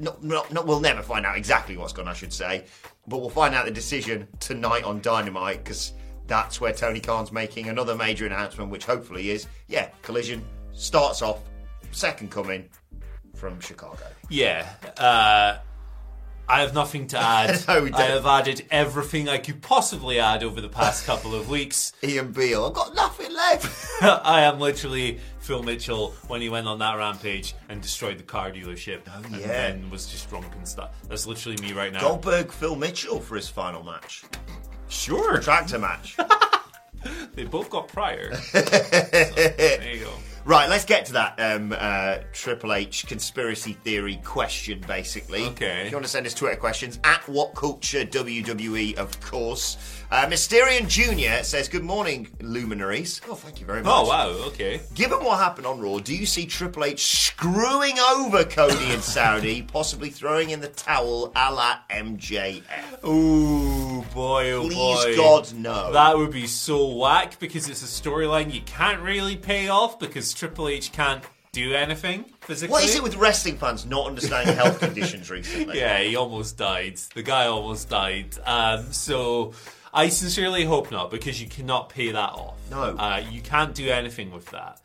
no, 0.00 0.16
no, 0.22 0.44
no, 0.50 0.62
we'll 0.62 0.80
never 0.80 1.02
find 1.02 1.26
out 1.26 1.36
exactly 1.36 1.76
what's 1.76 1.92
gone, 1.92 2.08
I 2.08 2.14
should 2.14 2.32
say, 2.32 2.64
but 3.06 3.18
we'll 3.18 3.30
find 3.30 3.54
out 3.54 3.66
the 3.66 3.70
decision 3.70 4.26
tonight 4.40 4.84
on 4.84 5.00
Dynamite 5.00 5.62
because 5.62 5.92
that's 6.26 6.60
where 6.60 6.72
Tony 6.72 7.00
Khan's 7.00 7.32
making 7.32 7.68
another 7.68 7.94
major 7.94 8.26
announcement, 8.26 8.70
which 8.70 8.86
hopefully 8.86 9.30
is, 9.30 9.46
yeah, 9.68 9.90
Collision 10.02 10.44
starts 10.72 11.22
off 11.22 11.40
second 11.92 12.30
coming 12.30 12.68
from 13.34 13.60
Chicago. 13.60 14.04
Yeah. 14.28 14.68
Uh, 14.96 15.58
I 16.50 16.60
have 16.62 16.74
nothing 16.74 17.06
to 17.08 17.18
add. 17.20 17.64
No. 17.68 17.88
I 17.94 18.02
have 18.02 18.26
added 18.26 18.66
everything 18.70 19.28
I 19.28 19.38
could 19.38 19.62
possibly 19.62 20.18
add 20.18 20.42
over 20.42 20.60
the 20.60 20.68
past 20.68 21.06
couple 21.06 21.34
of 21.34 21.48
weeks. 21.48 21.92
Ian 22.02 22.32
Beale, 22.32 22.64
I've 22.66 22.72
got 22.74 22.94
nothing 22.94 23.32
left. 23.32 23.86
I 24.02 24.42
am 24.42 24.58
literally 24.58 25.20
Phil 25.38 25.62
Mitchell 25.62 26.10
when 26.26 26.40
he 26.40 26.48
went 26.48 26.66
on 26.66 26.78
that 26.80 26.96
rampage 26.96 27.54
and 27.68 27.80
destroyed 27.80 28.18
the 28.18 28.24
car 28.24 28.50
dealership 28.50 29.00
oh, 29.08 29.22
and 29.24 29.34
Oh, 29.36 29.38
yeah. 29.38 29.46
then 29.46 29.90
was 29.90 30.06
just 30.06 30.28
drunk 30.28 30.52
and 30.56 30.66
stuff. 30.66 30.90
That's 31.08 31.26
literally 31.26 31.56
me 31.62 31.72
right 31.72 31.92
now. 31.92 32.00
Goldberg, 32.00 32.50
Phil 32.50 32.74
Mitchell 32.76 33.20
for 33.20 33.36
his 33.36 33.48
final 33.48 33.82
match. 33.84 34.24
Sure. 34.88 35.38
Tractor 35.38 35.78
match. 35.78 36.16
They 37.34 37.44
both 37.44 37.70
got 37.70 37.88
prior. 37.88 38.34
So, 38.34 38.60
there 38.60 39.94
you 39.94 40.04
go. 40.04 40.12
Right, 40.44 40.70
let's 40.70 40.86
get 40.86 41.04
to 41.06 41.12
that 41.12 41.38
um, 41.38 41.74
uh, 41.78 42.18
Triple 42.32 42.72
H 42.72 43.06
conspiracy 43.06 43.74
theory 43.84 44.20
question, 44.24 44.82
basically. 44.86 45.44
Okay. 45.46 45.82
If 45.84 45.90
you 45.90 45.96
want 45.96 46.06
to 46.06 46.10
send 46.10 46.26
us 46.26 46.32
Twitter 46.34 46.56
questions, 46.56 46.98
at 47.04 47.28
What 47.28 47.54
Culture 47.54 48.04
WWE, 48.04 48.96
of 48.96 49.20
course. 49.20 49.76
Uh, 50.10 50.26
Mysterian 50.26 50.88
Jr. 50.88 51.44
says, 51.44 51.68
Good 51.68 51.84
morning, 51.84 52.28
luminaries. 52.40 53.20
Oh, 53.28 53.34
thank 53.34 53.60
you 53.60 53.66
very 53.66 53.82
much. 53.82 53.92
Oh, 53.94 54.08
wow. 54.08 54.28
Okay. 54.48 54.80
Given 54.94 55.22
what 55.22 55.38
happened 55.38 55.66
on 55.66 55.78
Raw, 55.78 55.98
do 55.98 56.16
you 56.16 56.26
see 56.26 56.46
Triple 56.46 56.84
H 56.84 57.26
screwing 57.26 57.98
over 57.98 58.42
Cody 58.44 58.90
and 58.92 59.02
Saudi, 59.02 59.62
possibly 59.72 60.10
throwing 60.10 60.50
in 60.50 60.60
the 60.60 60.68
towel 60.68 61.32
a 61.36 61.52
la 61.52 61.78
MJF? 61.90 63.04
Ooh, 63.06 64.02
boy, 64.12 64.50
oh 64.50 64.62
Please, 64.62 65.04
boy. 65.04 65.16
God, 65.16 65.52
no. 65.52 65.92
That 65.92 66.16
would 66.16 66.32
be 66.32 66.46
so 66.46 66.88
whack 66.96 67.38
because 67.38 67.68
it's 67.68 67.82
a 67.82 68.02
storyline 68.02 68.52
you 68.52 68.62
can't 68.62 69.00
really 69.02 69.36
pay 69.36 69.68
off 69.68 70.00
because 70.00 70.29
Triple 70.34 70.68
H 70.68 70.92
can't 70.92 71.22
do 71.52 71.74
anything 71.74 72.24
physically. 72.40 72.72
What 72.72 72.84
is 72.84 72.94
it 72.94 73.02
with 73.02 73.16
wrestling 73.16 73.56
fans 73.56 73.84
not 73.84 74.06
understanding 74.06 74.54
health 74.54 74.78
conditions 74.80 75.30
recently? 75.30 75.78
Yeah, 75.78 75.98
he 76.00 76.16
almost 76.16 76.56
died. 76.56 76.98
The 77.14 77.22
guy 77.22 77.46
almost 77.46 77.88
died. 77.88 78.36
Um, 78.44 78.92
so 78.92 79.52
I 79.92 80.08
sincerely 80.08 80.64
hope 80.64 80.90
not 80.90 81.10
because 81.10 81.40
you 81.42 81.48
cannot 81.48 81.88
pay 81.88 82.12
that 82.12 82.30
off. 82.30 82.56
No. 82.70 82.96
Uh, 82.96 83.22
you 83.30 83.40
can't 83.40 83.74
do 83.74 83.88
anything 83.88 84.30
with 84.30 84.46
that. 84.50 84.80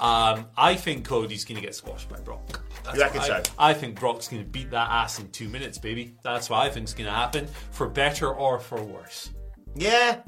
Um, 0.00 0.46
I 0.56 0.76
think 0.76 1.06
Cody's 1.06 1.44
going 1.44 1.60
to 1.60 1.66
get 1.66 1.74
squashed 1.74 2.08
by 2.08 2.18
Brock. 2.20 2.60
That's 2.84 2.96
You 2.96 3.02
reckon 3.02 3.20
what 3.20 3.30
I, 3.30 3.42
so? 3.42 3.52
I 3.58 3.74
think 3.74 3.98
Brock's 3.98 4.28
going 4.28 4.42
to 4.42 4.48
beat 4.48 4.70
that 4.70 4.88
ass 4.90 5.18
in 5.18 5.28
two 5.30 5.48
minutes, 5.48 5.76
baby. 5.78 6.14
That's 6.22 6.48
what 6.48 6.60
I 6.60 6.70
think's 6.70 6.94
going 6.94 7.06
to 7.06 7.12
happen, 7.12 7.46
for 7.70 7.86
better 7.88 8.32
or 8.32 8.58
for 8.58 8.82
worse. 8.82 9.30
Yeah. 9.74 10.20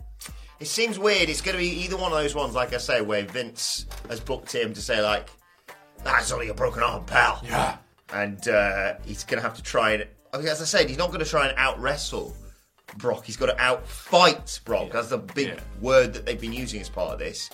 It 0.62 0.68
seems 0.68 0.96
weird. 0.96 1.28
It's 1.28 1.40
going 1.40 1.56
to 1.56 1.58
be 1.58 1.70
either 1.82 1.96
one 1.96 2.12
of 2.12 2.18
those 2.18 2.36
ones, 2.36 2.54
like 2.54 2.72
I 2.72 2.76
say, 2.76 3.00
where 3.00 3.24
Vince 3.24 3.84
has 4.08 4.20
booked 4.20 4.54
him 4.54 4.72
to 4.74 4.80
say, 4.80 5.02
like, 5.02 5.28
that's 6.04 6.30
only 6.30 6.50
a 6.50 6.54
broken 6.54 6.84
arm, 6.84 7.04
pal. 7.04 7.42
Yeah. 7.44 7.78
And 8.12 8.46
uh, 8.46 8.94
he's 9.04 9.24
going 9.24 9.42
to 9.42 9.42
have 9.42 9.56
to 9.56 9.62
try 9.62 9.94
and, 9.94 10.06
as 10.32 10.62
I 10.62 10.64
said, 10.64 10.88
he's 10.88 10.98
not 10.98 11.08
going 11.08 11.18
to 11.18 11.28
try 11.28 11.48
and 11.48 11.58
out 11.58 11.80
wrestle 11.80 12.36
Brock. 12.96 13.24
He's 13.24 13.36
got 13.36 13.46
to 13.46 13.60
out 13.60 13.88
fight 13.88 14.60
Brock. 14.64 14.90
That's 14.92 15.08
the 15.08 15.18
big 15.18 15.48
Yeah. 15.48 15.60
word 15.80 16.12
that 16.14 16.26
they've 16.26 16.40
been 16.40 16.52
using 16.52 16.80
as 16.80 16.88
part 16.88 17.12
of 17.12 17.18
this. 17.18 17.50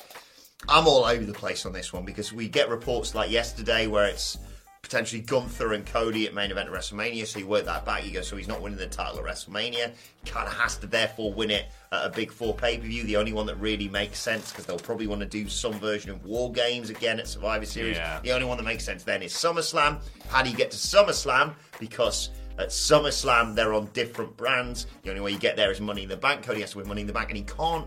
I'm 0.69 0.87
all 0.87 1.07
over 1.07 1.25
the 1.25 1.33
place 1.33 1.65
on 1.65 1.73
this 1.73 1.95
one 1.95 2.05
because 2.05 2.31
we 2.31 2.47
get 2.47 2.69
reports 2.69 3.15
like 3.15 3.31
yesterday 3.31 3.87
where 3.87 4.05
it's 4.05 4.37
potentially 4.83 5.21
Gunther 5.21 5.73
and 5.73 5.85
Cody 5.85 6.27
at 6.27 6.35
main 6.35 6.51
event 6.51 6.69
at 6.69 6.75
WrestleMania. 6.75 7.27
So 7.27 7.39
you 7.39 7.47
work 7.47 7.65
that 7.65 7.85
back, 7.85 8.07
you 8.07 8.13
go, 8.13 8.23
so 8.23 8.37
he's 8.37 8.49
not 8.49 8.61
winning 8.61 8.79
the 8.79 8.87
title 8.87 9.19
at 9.19 9.25
WrestleMania. 9.25 9.93
He 10.25 10.31
kind 10.31 10.47
of 10.47 10.55
has 10.55 10.77
to 10.79 10.87
therefore 10.87 11.33
win 11.33 11.51
it 11.51 11.67
at 11.93 12.07
a 12.07 12.11
big 12.11 12.31
four 12.31 12.55
pay 12.55 12.79
per 12.79 12.85
view, 12.85 13.05
the 13.05 13.17
only 13.17 13.33
one 13.33 13.47
that 13.47 13.57
really 13.57 13.89
makes 13.89 14.19
sense 14.19 14.51
because 14.51 14.67
they'll 14.67 14.79
probably 14.79 15.07
want 15.07 15.21
to 15.21 15.27
do 15.27 15.49
some 15.49 15.75
version 15.75 16.11
of 16.11 16.25
War 16.25 16.53
Games 16.53 16.91
again 16.91 17.19
at 17.19 17.29
Survivor 17.29 17.67
Series. 17.67 17.97
Yeah. 17.97 18.21
The 18.21 18.33
only 18.33 18.47
one 18.47 18.57
that 18.57 18.65
makes 18.65 18.85
sense 18.85 19.05
then 19.05 19.23
is 19.23 19.33
SummerSlam. 19.33 20.01
How 20.29 20.43
do 20.43 20.51
you 20.51 20.57
get 20.57 20.71
to 20.71 20.77
SummerSlam? 20.77 21.55
Because 21.81 22.31
at 22.59 22.69
SummerSlam 22.69 23.55
they're 23.55 23.75
on 23.75 23.87
different 23.93 24.37
brands. 24.37 24.87
The 25.03 25.11
only 25.11 25.23
way 25.23 25.31
you 25.33 25.39
get 25.39 25.57
there 25.57 25.71
is 25.71 25.81
Money 25.81 26.03
in 26.03 26.09
the 26.09 26.17
Bank. 26.17 26.43
Cody 26.43 26.61
has 26.61 26.73
to 26.73 26.79
win 26.79 26.89
Money 26.89 27.03
in 27.03 27.07
the 27.07 27.13
Bank, 27.13 27.31
and 27.31 27.37
he 27.37 27.45
can't 27.45 27.87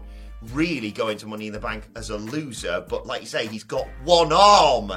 really 0.54 0.92
go 0.92 1.10
into 1.10 1.28
Money 1.28 1.48
in 1.48 1.54
the 1.54 1.60
Bank 1.60 1.84
as 1.96 2.10
a 2.10 2.18
loser. 2.18 2.84
But 2.88 3.06
like 3.06 3.22
you 3.22 3.28
say, 3.28 3.48
he's 3.48 3.64
got 3.64 3.88
one 4.04 4.32
arm. 4.34 4.92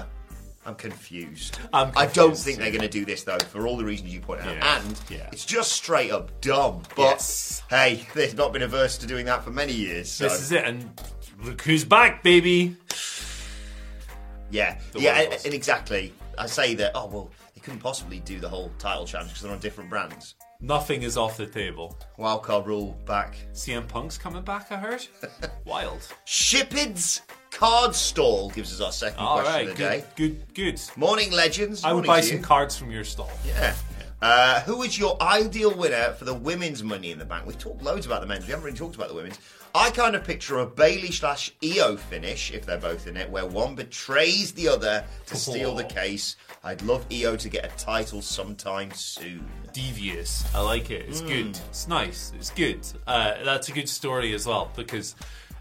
I'm 0.67 0.75
confused. 0.77 1.59
I'm 1.73 1.93
I 1.97 2.07
don't 2.07 2.37
think 2.37 2.59
they're 2.59 2.71
going 2.71 2.81
to 2.83 2.89
do 2.89 3.05
this 3.05 3.23
though, 3.23 3.39
for 3.39 3.67
all 3.67 3.77
the 3.77 3.85
reasons 3.85 4.13
you 4.15 4.21
point 4.21 4.41
out, 4.41 4.57
Yeah, 4.57 4.81
and 4.83 5.01
yeah. 5.11 5.29
it's 5.31 5.45
just 5.45 5.73
straight 5.73 6.11
up 6.11 6.41
dumb. 6.41 6.83
But 6.97 7.03
Yes. 7.03 7.63
hey, 7.71 8.07
they've 8.15 8.35
not 8.37 8.53
been 8.53 8.63
averse 8.63 8.97
to 8.99 9.07
doing 9.07 9.27
that 9.27 9.45
for 9.45 9.51
many 9.51 9.73
years. 9.75 10.11
So 10.11 10.25
This 10.25 10.41
is 10.41 10.53
it, 10.53 10.65
and 10.65 10.91
look 11.43 11.61
who's 11.63 11.85
back, 11.85 12.23
baby. 12.23 12.77
yeah, 14.51 14.79
The 14.93 15.01
yeah, 15.01 15.21
and, 15.21 15.33
and 15.45 15.55
exactly. 15.55 16.13
I 16.39 16.47
say 16.47 16.75
that. 16.77 16.93
Oh 16.95 17.07
well, 17.07 17.31
they 17.55 17.61
couldn't 17.61 17.81
possibly 17.81 18.21
do 18.21 18.41
the 18.41 18.49
whole 18.49 18.71
title 18.79 19.07
challenge 19.07 19.31
because 19.31 19.43
they're 19.43 19.53
on 19.53 19.59
different 19.61 19.91
brands. 19.91 20.35
Nothing 20.61 21.03
is 21.03 21.17
off 21.19 21.37
the 21.37 21.47
table. 21.47 21.99
Wildcard 22.19 22.65
rule 22.65 22.97
back. 23.05 23.37
CM 23.53 23.87
Punk's 23.87 24.17
coming 24.17 24.43
back, 24.43 24.73
I 24.73 24.77
heard. 24.77 25.07
Wild. 25.67 26.09
Shipid's 26.25 27.21
card 27.65 27.95
stall 27.95 28.51
gives 28.51 28.73
us 28.75 28.81
our 28.81 28.93
second 28.93 29.19
All 29.21 29.37
question 29.41 29.55
right, 29.55 29.69
of 29.69 29.77
the 29.77 29.83
day. 29.83 30.05
good, 30.17 30.55
good, 30.55 30.55
good. 30.55 30.81
Morning 30.99 31.31
legends. 31.33 31.83
I 31.83 31.89
would 31.95 32.05
Morning 32.05 32.09
buy 32.09 32.21
to 32.21 32.27
some 32.27 32.37
you. 32.39 32.43
cards 32.43 32.77
from 32.77 32.91
your 32.91 33.05
stall. 33.05 33.31
Yeah. 33.47 33.75
Uh, 34.21 34.61
who 34.63 34.83
is 34.83 34.99
your 34.99 35.21
ideal 35.23 35.75
winner 35.75 36.13
for 36.15 36.25
the 36.27 36.35
women's 36.35 36.83
Money 36.83 37.11
in 37.11 37.19
the 37.19 37.25
Bank? 37.25 37.47
We've 37.47 37.59
talked 37.59 37.83
loads 37.83 38.05
about 38.07 38.21
the 38.21 38.27
men's. 38.27 38.45
We 38.47 38.51
haven't 38.51 38.65
really 38.67 38.77
talked 38.77 38.97
about 38.97 39.09
the 39.09 39.15
women's. 39.15 39.39
I 39.75 39.91
kind 39.91 40.15
of 40.15 40.25
picture 40.25 40.59
a 40.61 40.67
Bayley 40.67 41.11
slash 41.11 41.53
IYO 41.63 41.97
finish, 41.97 42.51
if 42.53 42.65
they're 42.65 42.79
both 42.79 43.07
in 43.07 43.17
it, 43.17 43.29
where 43.31 43.45
one 43.47 43.75
betrays 43.75 44.53
the 44.53 44.69
other 44.69 45.05
to 45.27 45.37
steal 45.37 45.75
the 45.75 45.85
Oh. 45.85 45.89
case. 45.89 46.37
I'd 46.63 46.81
love 46.83 47.05
IYO 47.11 47.37
to 47.37 47.49
get 47.49 47.65
a 47.65 47.77
title 47.83 48.23
sometime 48.23 48.93
soon. 48.93 49.47
Devious. 49.73 50.45
I 50.55 50.61
like 50.61 50.91
it. 50.91 51.07
It's 51.09 51.21
good. 51.23 51.59
It's 51.69 51.89
nice. 51.89 52.33
It's 52.37 52.51
good. 52.51 52.81
Uh, 53.07 53.43
that's 53.45 53.69
a 53.69 53.73
good 53.73 53.89
story 53.89 54.33
as 54.35 54.47
well 54.47 54.71
because 54.77 55.17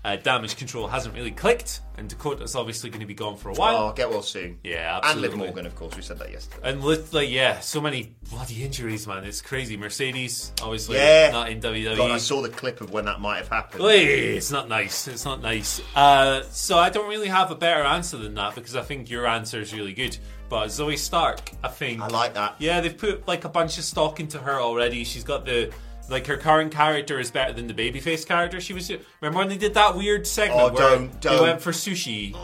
uh, 0.06 0.18
damage 0.18 0.58
control 0.58 0.88
hasn't 0.88 1.16
really 1.16 1.32
clicked, 1.32 1.80
and 1.98 2.10
Dakota's 2.10 2.56
obviously 2.56 2.90
going 2.90 3.00
to 3.00 3.06
be 3.06 3.14
gone 3.14 3.38
for 3.38 3.50
a 3.50 3.54
while. 3.54 3.78
Oh, 3.90 3.94
get 3.94 4.10
well 4.10 4.22
soon. 4.22 4.60
Yeah, 4.64 5.00
And 5.04 5.22
Liv. 5.22 5.36
Morgan, 5.36 5.66
of 5.66 5.76
course. 5.76 5.96
We 5.96 6.02
said 6.02 6.20
that 6.20 6.32
yesterday. 6.32 6.70
And 6.70 6.84
lit- 6.84 7.14
like, 7.14 7.30
yeah, 7.30 7.60
so 7.62 7.80
many 7.80 8.14
bloody 8.30 8.64
injuries, 8.64 9.08
man. 9.08 9.24
It's 9.24 9.42
crazy. 9.42 9.78
Mercedes, 9.78 10.52
obviously, 10.62 10.98
Yeah. 10.98 11.32
not 11.32 11.50
in. 11.50 11.62
WWE. 11.62 11.96
God, 11.96 12.12
I 12.12 12.18
saw 12.18 12.42
the 12.42 12.50
clip 12.50 12.82
of 12.82 12.92
when 12.92 13.06
that 13.06 13.22
might 13.22 13.38
have 13.38 13.48
happened. 13.48 13.82
Hey, 13.84 14.36
it's 14.36 14.52
not 14.52 14.68
nice. 14.68 15.08
It's 15.08 15.24
not 15.24 15.42
nice. 15.42 15.82
Uh, 15.96 16.44
so 16.52 16.78
I 16.78 16.90
don't 16.90 17.08
really 17.08 17.30
have 17.30 17.52
a 17.52 17.56
better 17.56 17.84
answer 17.84 18.18
than 18.18 18.34
that 18.36 18.56
because 18.56 18.76
I 18.76 18.82
think 18.82 19.10
your 19.10 19.26
answer 19.26 19.60
is 19.62 19.74
really 19.74 19.94
good. 19.94 20.18
But 20.50 20.68
Zoey 20.68 20.98
Stark, 20.98 21.40
I 21.64 21.70
think 21.70 22.02
I 22.02 22.08
like 22.08 22.34
that. 22.34 22.56
Yeah, 22.60 22.82
they've 22.82 22.96
put 22.98 23.26
like 23.28 23.46
a 23.46 23.50
bunch 23.50 23.78
of 23.78 23.86
stock 23.86 24.20
into 24.20 24.38
her 24.40 24.60
already. 24.60 25.04
She's 25.06 25.24
got 25.24 25.46
the 25.46 25.72
like 26.10 26.28
her 26.28 26.38
current 26.38 26.72
character 26.74 27.20
is 27.20 27.32
better 27.32 27.54
than 27.54 27.68
the 27.68 27.74
babyface 27.74 28.26
character 28.28 28.60
she 28.60 28.74
was. 28.74 28.92
Remember 29.22 29.40
when 29.40 29.50
they 29.50 29.58
did 29.58 29.74
that 29.76 29.96
weird 29.96 30.28
segment 30.28 30.60
Oh, 30.62 30.74
where 30.74 30.90
don't- 30.98 31.22
they 31.22 31.30
don't. 31.30 31.42
went 31.42 31.62
for 31.62 31.72
sushi? 31.72 32.36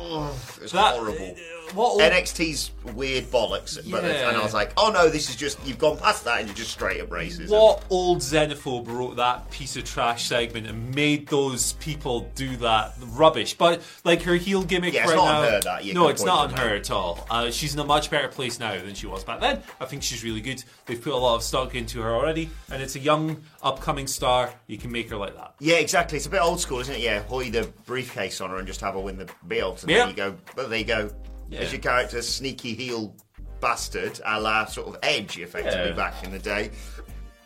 It's 0.61 0.71
That- 0.71 0.95
horrible. 0.95 1.35
What? 1.73 1.99
NXT's 2.11 2.71
weird 2.95 3.25
bollocks, 3.25 3.75
but 3.89 4.03
Yeah. 4.03 4.29
and 4.29 4.37
I 4.37 4.43
was 4.43 4.53
like, 4.53 4.71
oh 4.77 4.91
no, 4.91 5.09
this 5.09 5.29
is 5.29 5.35
just 5.35 5.57
you've 5.65 5.77
gone 5.77 5.97
past 5.97 6.25
that 6.25 6.39
and 6.39 6.47
you're 6.47 6.55
just 6.55 6.71
straight 6.71 6.99
up 7.01 7.09
racism. 7.09 7.49
What 7.49 7.83
old 7.89 8.19
xenophobe 8.19 8.87
wrote 8.87 9.15
that 9.17 9.49
piece 9.51 9.75
of 9.77 9.83
trash 9.85 10.25
segment 10.27 10.67
and 10.67 10.93
made 10.95 11.27
those 11.27 11.73
people 11.73 12.29
do 12.35 12.55
that 12.57 12.93
rubbish? 13.11 13.53
But 13.53 13.81
like 14.03 14.21
her 14.23 14.35
heel 14.35 14.63
gimmick 14.63 14.93
Yeah, 14.93 15.01
it's 15.03 15.09
right 15.11 15.15
not 15.17 15.27
on 15.35 15.43
now, 15.43 15.51
her, 15.51 15.59
that. 15.61 15.85
Yeah, 15.85 15.93
no, 15.93 16.03
good 16.05 16.11
it's 16.11 16.21
point 16.21 16.27
not 16.27 16.45
on 16.47 16.53
on 16.53 16.59
her 16.59 16.75
at 16.75 16.91
all. 16.91 17.27
Uh, 17.29 17.51
she's 17.51 17.73
in 17.73 17.79
a 17.79 17.83
much 17.85 18.09
better 18.09 18.27
place 18.27 18.59
now 18.59 18.73
than 18.81 18.93
she 18.95 19.07
was 19.07 19.23
back 19.23 19.39
then. 19.39 19.61
I 19.79 19.85
think 19.85 20.03
she's 20.03 20.23
really 20.23 20.41
good. 20.41 20.63
They've 20.85 21.01
put 21.01 21.13
a 21.13 21.17
lot 21.17 21.35
of 21.35 21.43
stock 21.43 21.75
into 21.75 22.01
her 22.01 22.13
already, 22.15 22.49
and 22.71 22.81
it's 22.81 22.95
a 22.95 22.99
young 22.99 23.41
upcoming 23.61 24.07
star. 24.07 24.51
You 24.67 24.77
can 24.77 24.91
make 24.91 25.09
her 25.09 25.17
like 25.17 25.35
that. 25.35 25.53
Yeah, 25.59 25.75
exactly. 25.75 26.17
It's 26.17 26.25
a 26.25 26.29
bit 26.29 26.41
old 26.41 26.59
school, 26.59 26.79
isn't 26.79 26.95
it? 26.95 27.01
Yeah, 27.01 27.21
hoy 27.23 27.49
the 27.49 27.71
briefcase 27.85 28.41
on 28.41 28.49
her 28.49 28.57
and 28.57 28.65
just 28.67 28.81
have 28.81 28.93
her 28.95 28.99
win 28.99 29.17
the 29.17 29.29
belt, 29.43 29.83
and 29.83 29.91
Yeah. 29.91 29.99
then 29.99 30.09
you 30.09 30.15
go, 30.15 30.35
But 30.55 30.69
there 30.69 30.79
you 30.79 30.85
go. 30.85 31.11
Yeah. 31.49 31.59
There's 31.59 31.71
your 31.71 31.81
character, 31.81 32.21
sneaky 32.21 32.73
heel 32.75 33.15
bastard, 33.59 34.19
a 34.25 34.39
la 34.39 34.65
sort 34.65 34.87
of 34.87 34.97
Edge, 35.03 35.37
effectively 35.39 35.89
Yeah. 35.89 35.95
back 35.95 36.23
in 36.23 36.31
the 36.31 36.39
day. 36.39 36.71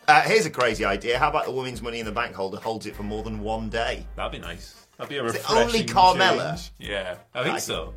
Uh, 0.06 0.20
here's 0.22 0.44
a 0.46 0.50
crazy 0.50 0.84
idea. 0.84 1.18
How 1.18 1.30
about 1.30 1.46
the 1.46 1.50
women's 1.52 1.80
Money 1.80 1.98
in 2.00 2.04
the 2.06 2.12
Bank 2.12 2.34
holder 2.34 2.58
holds 2.58 2.84
it 2.86 2.94
for 2.94 3.02
more 3.02 3.22
than 3.22 3.40
one 3.40 3.70
day? 3.70 4.06
That'd 4.16 4.32
be 4.32 4.38
nice. 4.46 4.74
That'd 4.98 5.08
be 5.08 5.16
a 5.16 5.22
refreshing 5.22 5.56
only 5.56 5.84
Carmella? 5.84 6.50
change. 6.50 6.72
Yeah, 6.78 7.16
I 7.34 7.42
think 7.42 7.54
Like- 7.54 7.62
so. 7.62 7.94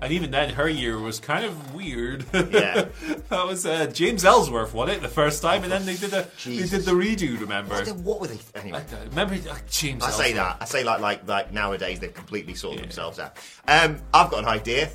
And 0.00 0.12
even 0.12 0.30
then, 0.30 0.50
her 0.50 0.68
year 0.68 0.96
was 0.96 1.18
kind 1.18 1.44
of 1.44 1.74
weird. 1.74 2.24
Yeah. 2.32 2.86
that 3.30 3.46
was 3.46 3.66
uh, 3.66 3.86
James 3.86 4.24
Ellsworth 4.24 4.72
won 4.72 4.88
it 4.88 5.02
the 5.02 5.08
first 5.08 5.42
time, 5.42 5.64
and 5.64 5.72
then 5.72 5.84
they 5.84 5.96
did 5.96 6.14
a 6.14 6.28
Jesus. 6.38 6.70
they 6.70 6.76
did 6.76 6.86
the 6.86 6.92
redo. 6.92 7.40
Remember? 7.40 7.74
What, 7.74 7.84
the- 7.84 7.94
what 7.94 8.20
were 8.20 8.28
they? 8.28 8.38
Anyway. 8.54 8.78
I- 8.92 8.96
I 8.96 9.02
remember 9.06 9.34
uh, 9.34 9.56
James. 9.68 10.04
I 10.04 10.10
say 10.10 10.32
that. 10.34 10.58
I 10.60 10.64
say 10.66 10.84
like 10.84 11.00
like 11.00 11.26
like 11.26 11.52
nowadays 11.52 11.98
they've 11.98 12.14
completely 12.14 12.54
sorted 12.54 12.78
Yeah. 12.78 12.82
themselves 12.86 13.18
out. 13.18 13.36
Um, 13.66 13.98
I've 14.14 14.30
got 14.30 14.44
an 14.44 14.48
idea. 14.48 14.88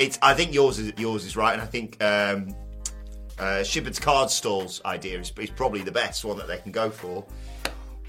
It's 0.00 0.18
I 0.22 0.32
think 0.34 0.54
yours 0.54 0.78
is 0.78 0.92
yours 0.96 1.24
is 1.26 1.36
right, 1.36 1.52
and 1.52 1.60
I 1.60 1.66
think 1.66 2.02
um, 2.02 2.54
uh, 3.38 3.62
Shepard's 3.62 3.98
card 3.98 4.30
stalls 4.30 4.80
idea 4.86 5.20
is, 5.20 5.30
is 5.38 5.50
probably 5.50 5.82
the 5.82 5.92
best 5.92 6.24
one 6.24 6.38
that 6.38 6.48
they 6.48 6.56
can 6.58 6.72
go 6.72 6.88
for. 6.90 7.24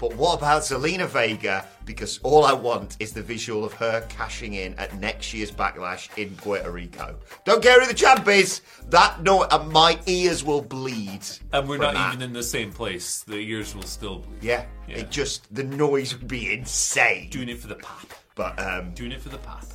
But 0.00 0.16
what 0.16 0.38
about 0.38 0.62
Zelina 0.62 1.06
Vega? 1.06 1.64
Because 1.84 2.18
all 2.24 2.44
I 2.44 2.54
want 2.54 2.96
is 2.98 3.12
the 3.12 3.22
visual 3.22 3.62
of 3.64 3.72
her 3.74 4.00
cashing 4.08 4.54
in 4.54 4.74
at 4.74 4.98
next 4.98 5.32
year's 5.32 5.52
Backlash 5.52 6.08
in 6.18 6.34
Puerto 6.34 6.70
Rico. 6.72 7.14
Don't 7.44 7.62
care 7.62 7.78
who 7.80 7.86
the 7.86 7.94
champ 7.94 8.26
is. 8.26 8.62
That 8.88 9.22
no, 9.22 9.42
uh, 9.42 9.64
my 9.70 10.00
ears 10.06 10.42
will 10.42 10.62
bleed. 10.62 11.20
And 11.52 11.68
we're 11.68 11.76
not 11.76 11.94
that. 11.94 12.14
even 12.14 12.22
in 12.22 12.32
the 12.32 12.42
same 12.42 12.72
place. 12.72 13.20
The 13.22 13.36
ears 13.36 13.76
will 13.76 13.82
still 13.84 14.20
bleed. 14.20 14.42
Yeah, 14.42 14.64
Yeah. 14.88 15.00
it 15.00 15.10
just 15.10 15.54
the 15.54 15.62
noise 15.62 16.16
would 16.18 16.26
be 16.26 16.52
insane. 16.54 17.28
Doing 17.28 17.50
it 17.50 17.58
for 17.60 17.68
the 17.68 17.76
pap. 17.76 18.12
But 18.34 18.58
um, 18.58 18.94
Doing 18.94 19.12
it 19.12 19.20
for 19.20 19.28
the 19.28 19.38
pap. 19.38 19.66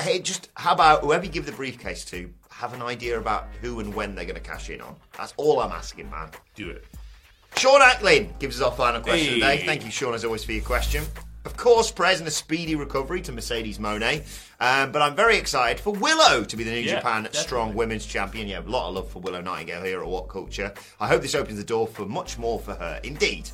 Hey, 0.00 0.18
just 0.20 0.48
how 0.54 0.72
about 0.72 1.02
whoever 1.02 1.24
you 1.24 1.30
give 1.30 1.46
the 1.46 1.52
briefcase 1.52 2.04
to, 2.06 2.30
have 2.50 2.72
an 2.72 2.82
idea 2.82 3.18
about 3.18 3.48
who 3.60 3.80
and 3.80 3.92
when 3.94 4.14
they're 4.14 4.24
going 4.24 4.36
to 4.36 4.40
cash 4.40 4.70
in 4.70 4.80
on. 4.80 4.94
That's 5.18 5.34
all 5.36 5.60
I'm 5.60 5.72
asking, 5.72 6.08
man. 6.10 6.30
Do 6.54 6.70
it. 6.70 6.84
Sean 7.56 7.80
Acklin 7.80 8.38
gives 8.38 8.60
us 8.60 8.66
our 8.66 8.72
final 8.76 9.00
question 9.00 9.26
Hey. 9.28 9.34
today. 9.34 9.66
Thank 9.66 9.84
you, 9.84 9.90
Sean, 9.90 10.14
as 10.14 10.24
always, 10.24 10.44
for 10.44 10.52
your 10.52 10.64
question. 10.64 11.04
Of 11.44 11.56
course, 11.56 11.90
prayers 11.90 12.20
and 12.20 12.28
a 12.28 12.30
speedy 12.30 12.74
recovery 12.74 13.20
to 13.22 13.32
Mercedes 13.32 13.78
Moné. 13.78 14.22
Um, 14.60 14.92
but 14.92 15.02
I'm 15.02 15.14
very 15.14 15.36
excited 15.36 15.78
for 15.80 15.92
Willow 15.92 16.42
to 16.44 16.56
be 16.56 16.64
the 16.64 16.70
New 16.70 16.78
Yeah, 16.78 16.94
Japan 16.96 17.24
definitely. 17.24 17.40
Strong 17.40 17.74
Women's 17.74 18.06
Champion. 18.06 18.48
Yeah, 18.48 18.60
a 18.60 18.62
lot 18.62 18.88
of 18.88 18.94
love 18.94 19.10
for 19.10 19.18
Willow 19.18 19.40
Nightingale 19.42 19.82
here 19.82 20.00
at 20.00 20.06
What 20.06 20.28
Culture. 20.28 20.72
I 21.00 21.08
hope 21.08 21.20
this 21.22 21.34
opens 21.34 21.58
the 21.58 21.64
door 21.64 21.86
for 21.86 22.06
much 22.06 22.38
more 22.38 22.58
for 22.60 22.74
her. 22.74 22.98
Indeed. 23.02 23.50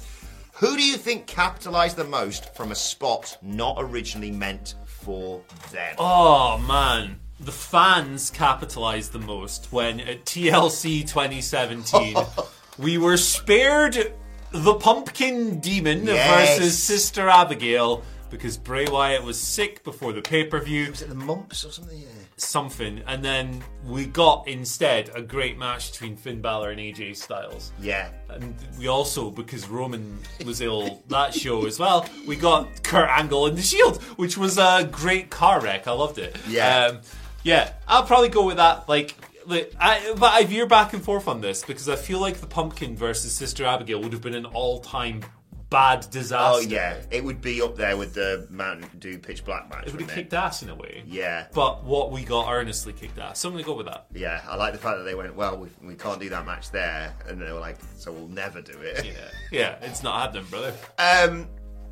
Who 0.55 0.77
do 0.77 0.83
you 0.83 0.97
think 0.99 1.27
capitalised 1.27 1.97
the 1.97 2.05
most 2.05 2.55
from 2.55 2.71
a 2.71 2.75
spot 2.75 3.37
not 3.43 3.77
originally 3.81 4.31
meant 4.31 4.75
for 5.11 5.41
them? 5.73 5.97
Oh 5.99 6.59
man, 6.59 7.19
the 7.41 7.51
fans 7.53 8.31
capitalized 8.31 9.13
the 9.13 9.19
most 9.19 9.67
when 9.73 9.99
at 9.99 10.25
TLC 10.25 11.01
2017 11.03 12.17
we 12.79 12.97
were 12.97 13.17
spared 13.17 14.13
the 14.53 14.75
Pumpkin 14.75 15.59
Demon 15.59 16.07
Yes. 16.07 16.59
versus 16.59 16.79
Sister 16.81 17.29
Abigail 17.29 18.03
because 18.31 18.57
Bray 18.57 18.87
Wyatt 18.87 19.23
was 19.23 19.39
sick 19.39 19.83
before 19.85 20.13
the 20.13 20.23
pay 20.23 20.45
per 20.45 20.61
view. 20.61 20.91
Was 20.91 21.03
it 21.03 21.09
the 21.09 21.15
mumps 21.15 21.65
or 21.65 21.73
something? 21.73 21.99
Yeah. 21.99 22.07
Something, 22.37 23.03
and 23.07 23.23
then 23.23 23.63
we 23.85 24.07
got 24.07 24.49
instead 24.49 25.11
a 25.15 25.21
great 25.21 25.59
match 25.59 25.93
between 25.93 26.17
Finn 26.17 26.41
Balor 26.41 26.71
and 26.71 26.81
AJ 26.81 27.17
Styles. 27.17 27.73
Yeah. 27.79 28.09
And 28.31 28.55
we 28.79 28.89
also, 28.89 29.31
because 29.31 29.69
Roman 29.69 30.19
was 30.47 30.63
ill 30.63 31.03
that 31.09 31.35
show 31.35 31.67
as 31.67 31.79
well, 31.79 32.07
we 32.27 32.37
got 32.37 32.83
Kurt 32.83 33.11
Angle 33.11 33.47
and 33.47 33.59
the 33.59 33.63
Shield, 33.63 34.03
which 34.17 34.39
was 34.39 34.57
a 34.57 34.89
great 34.91 35.29
car 35.29 35.61
wreck. 35.61 35.87
I 35.87 35.93
loved 35.93 36.17
it. 36.17 36.35
Yeah. 36.49 36.87
um, 36.87 37.01
yeah. 37.43 37.73
I'll 37.87 38.05
probably 38.05 38.31
go 38.31 38.47
with 38.47 38.57
that. 38.57 38.89
Like, 38.89 39.15
like 39.47 39.75
I, 39.79 40.15
but 40.19 40.33
I 40.33 40.45
veer 40.45 40.67
back 40.67 40.95
and 40.95 41.03
forth 41.03 41.29
on 41.29 41.43
this 41.43 41.63
because 41.63 41.89
I 41.91 41.97
feel 41.97 42.21
like 42.21 42.39
the 42.39 42.47
Pumpkin 42.47 42.97
versus 42.97 43.33
Sister 43.33 43.67
Abigail 43.67 44.01
would 44.01 44.13
have 44.13 44.23
been 44.23 44.35
an 44.35 44.47
all-time 44.47 45.23
bad 45.71 46.09
disaster. 46.11 46.59
Oh 46.59 46.61
yeah, 46.61 46.97
it 47.11 47.25
would 47.25 47.41
be 47.41 47.63
up 47.63 47.77
there 47.77 47.97
with 47.97 48.13
the 48.15 48.47
Mountain 48.51 48.91
Dew 48.99 49.19
Pitch 49.19 49.45
Black 49.45 49.71
match. 49.71 49.87
It 49.87 49.93
would 49.93 50.03
have 50.03 50.11
kicked 50.11 50.35
ass 50.35 50.63
in 50.63 50.69
a 50.69 50.75
way. 50.75 51.03
Yeah, 51.07 51.47
But 51.55 51.85
what 51.85 52.11
we 52.11 52.25
got 52.25 52.53
earnestly 52.53 52.93
kicked 52.93 53.19
ass. 53.19 53.39
So 53.39 53.49
I'm 53.49 53.57
to 53.57 53.63
go 53.63 53.75
with 53.75 53.87
that. 53.87 54.07
yeah. 54.13 54.43
I 54.47 54.57
like 54.57 54.73
the 54.73 54.79
fact 54.79 54.99
that 54.99 55.05
they 55.05 55.15
went, 55.15 55.35
well, 55.35 55.57
we, 55.57 55.69
we 55.83 55.95
can't 55.95 56.21
do 56.21 56.29
that 56.29 56.45
match 56.45 56.71
there, 56.71 57.15
and 57.29 57.41
they 57.41 57.53
were 57.53 57.61
like, 57.61 57.79
so 57.97 58.13
we'll 58.13 58.29
never 58.29 58.61
do 58.61 58.79
it. 58.81 59.05
Yeah. 59.05 59.13
Yeah, 59.53 59.77
it's 59.83 60.03
not 60.03 60.21
happening, 60.21 60.45
brother. 60.51 60.75
Um, 60.99 61.47